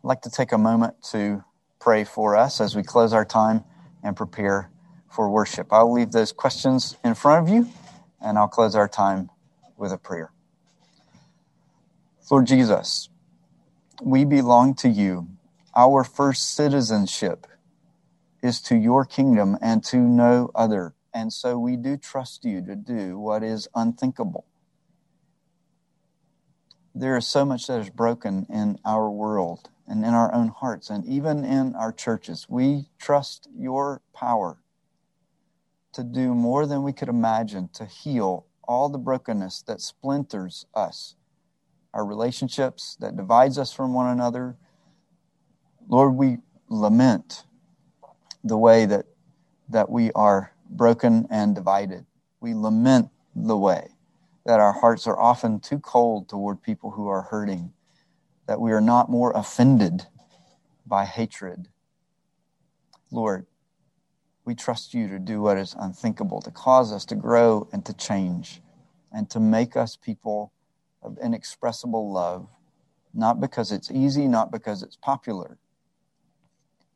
like 0.02 0.22
to 0.22 0.30
take 0.30 0.52
a 0.52 0.58
moment 0.58 0.94
to 1.10 1.44
pray 1.80 2.04
for 2.04 2.36
us 2.36 2.60
as 2.60 2.76
we 2.76 2.82
close 2.82 3.12
our 3.12 3.24
time 3.24 3.64
and 4.02 4.16
prepare 4.16 4.70
for 5.10 5.30
worship. 5.30 5.72
I'll 5.72 5.92
leave 5.92 6.12
those 6.12 6.32
questions 6.32 6.96
in 7.04 7.14
front 7.14 7.48
of 7.48 7.54
you, 7.54 7.68
and 8.20 8.38
I'll 8.38 8.48
close 8.48 8.74
our 8.74 8.88
time 8.88 9.30
with 9.76 9.92
a 9.92 9.98
prayer. 9.98 10.30
Lord 12.30 12.46
Jesus, 12.46 13.08
we 14.02 14.24
belong 14.24 14.74
to 14.76 14.88
you. 14.88 15.28
Our 15.74 16.04
first 16.04 16.54
citizenship 16.54 17.46
is 18.42 18.60
to 18.62 18.76
your 18.76 19.04
kingdom 19.04 19.56
and 19.60 19.82
to 19.84 19.96
no 19.96 20.50
other. 20.54 20.94
And 21.12 21.32
so 21.32 21.58
we 21.58 21.76
do 21.76 21.96
trust 21.96 22.44
you 22.44 22.64
to 22.64 22.76
do 22.76 23.18
what 23.18 23.42
is 23.42 23.68
unthinkable. 23.74 24.46
There 26.94 27.16
is 27.16 27.26
so 27.26 27.44
much 27.44 27.66
that 27.66 27.80
is 27.80 27.90
broken 27.90 28.46
in 28.48 28.78
our 28.84 29.10
world 29.10 29.70
and 29.86 30.04
in 30.04 30.14
our 30.14 30.32
own 30.34 30.48
hearts 30.48 30.90
and 30.90 31.04
even 31.06 31.44
in 31.44 31.74
our 31.74 31.92
churches. 31.92 32.46
We 32.48 32.86
trust 32.98 33.48
your 33.56 34.02
power 34.14 34.58
to 35.92 36.04
do 36.04 36.34
more 36.34 36.66
than 36.66 36.82
we 36.82 36.92
could 36.92 37.08
imagine 37.08 37.68
to 37.74 37.84
heal 37.86 38.46
all 38.64 38.88
the 38.88 38.98
brokenness 38.98 39.62
that 39.62 39.80
splinters 39.80 40.66
us, 40.74 41.16
our 41.94 42.04
relationships 42.04 42.96
that 43.00 43.16
divides 43.16 43.58
us 43.58 43.72
from 43.72 43.94
one 43.94 44.06
another. 44.06 44.56
Lord, 45.88 46.14
we 46.14 46.38
lament 46.68 47.44
the 48.44 48.56
way 48.56 48.86
that 48.86 49.06
that 49.68 49.90
we 49.90 50.10
are 50.12 50.52
broken 50.70 51.26
and 51.30 51.54
divided. 51.54 52.06
We 52.40 52.54
lament 52.54 53.10
the 53.34 53.56
way 53.56 53.90
that 54.44 54.60
our 54.60 54.72
hearts 54.72 55.06
are 55.06 55.18
often 55.18 55.60
too 55.60 55.78
cold 55.78 56.28
toward 56.28 56.62
people 56.62 56.90
who 56.90 57.08
are 57.08 57.22
hurting, 57.22 57.72
that 58.46 58.60
we 58.60 58.72
are 58.72 58.80
not 58.80 59.10
more 59.10 59.32
offended 59.32 60.06
by 60.86 61.04
hatred. 61.04 61.68
Lord, 63.10 63.46
we 64.44 64.54
trust 64.54 64.94
you 64.94 65.08
to 65.08 65.18
do 65.18 65.42
what 65.42 65.58
is 65.58 65.76
unthinkable, 65.78 66.40
to 66.40 66.50
cause 66.50 66.92
us 66.92 67.04
to 67.06 67.14
grow 67.14 67.68
and 67.72 67.84
to 67.84 67.92
change, 67.92 68.62
and 69.12 69.28
to 69.28 69.38
make 69.38 69.76
us 69.76 69.96
people 69.96 70.52
of 71.02 71.18
inexpressible 71.22 72.10
love, 72.10 72.48
not 73.12 73.40
because 73.40 73.70
it's 73.70 73.90
easy, 73.90 74.26
not 74.26 74.50
because 74.50 74.82
it's 74.82 74.96
popular, 74.96 75.58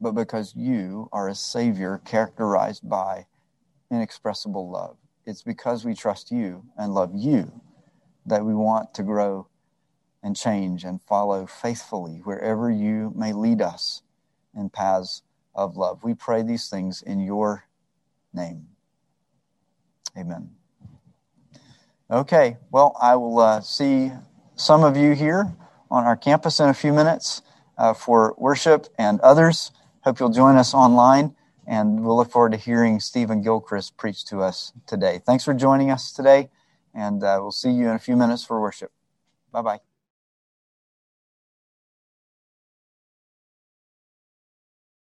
but 0.02 0.12
because 0.12 0.54
you 0.56 1.08
are 1.12 1.28
a 1.28 1.34
Savior 1.34 2.00
characterized 2.04 2.88
by 2.88 3.26
inexpressible 3.90 4.68
love. 4.68 4.96
It's 5.24 5.42
because 5.42 5.84
we 5.84 5.94
trust 5.94 6.32
you 6.32 6.64
and 6.76 6.92
love 6.92 7.12
you 7.14 7.60
that 8.26 8.44
we 8.44 8.54
want 8.54 8.92
to 8.94 9.04
grow 9.04 9.46
and 10.22 10.36
change 10.36 10.84
and 10.84 11.00
follow 11.02 11.46
faithfully 11.46 12.20
wherever 12.24 12.70
you 12.70 13.12
may 13.14 13.32
lead 13.32 13.62
us 13.62 14.02
in 14.56 14.68
paths 14.70 15.22
of 15.54 15.76
love. 15.76 16.02
We 16.02 16.14
pray 16.14 16.42
these 16.42 16.68
things 16.68 17.02
in 17.02 17.20
your 17.20 17.64
name. 18.34 18.66
Amen. 20.16 20.50
Okay, 22.10 22.56
well, 22.70 22.96
I 23.00 23.16
will 23.16 23.38
uh, 23.38 23.60
see 23.60 24.12
some 24.56 24.84
of 24.84 24.96
you 24.96 25.12
here 25.12 25.52
on 25.90 26.04
our 26.04 26.16
campus 26.16 26.60
in 26.60 26.68
a 26.68 26.74
few 26.74 26.92
minutes 26.92 27.42
uh, 27.78 27.94
for 27.94 28.34
worship 28.36 28.88
and 28.98 29.20
others. 29.20 29.70
Hope 30.04 30.18
you'll 30.18 30.30
join 30.30 30.56
us 30.56 30.74
online, 30.74 31.36
and 31.66 32.04
we'll 32.04 32.16
look 32.16 32.30
forward 32.30 32.52
to 32.52 32.58
hearing 32.58 32.98
Stephen 32.98 33.40
Gilchrist 33.40 33.96
preach 33.96 34.24
to 34.26 34.42
us 34.42 34.72
today. 34.86 35.20
Thanks 35.24 35.44
for 35.44 35.54
joining 35.54 35.90
us 35.90 36.12
today, 36.12 36.50
and 36.92 37.22
uh, 37.22 37.38
we'll 37.40 37.52
see 37.52 37.70
you 37.70 37.88
in 37.88 37.94
a 37.94 38.00
few 38.00 38.16
minutes 38.16 38.44
for 38.44 38.60
worship. 38.60 38.90
Bye 39.52 39.62
bye. 39.62 39.91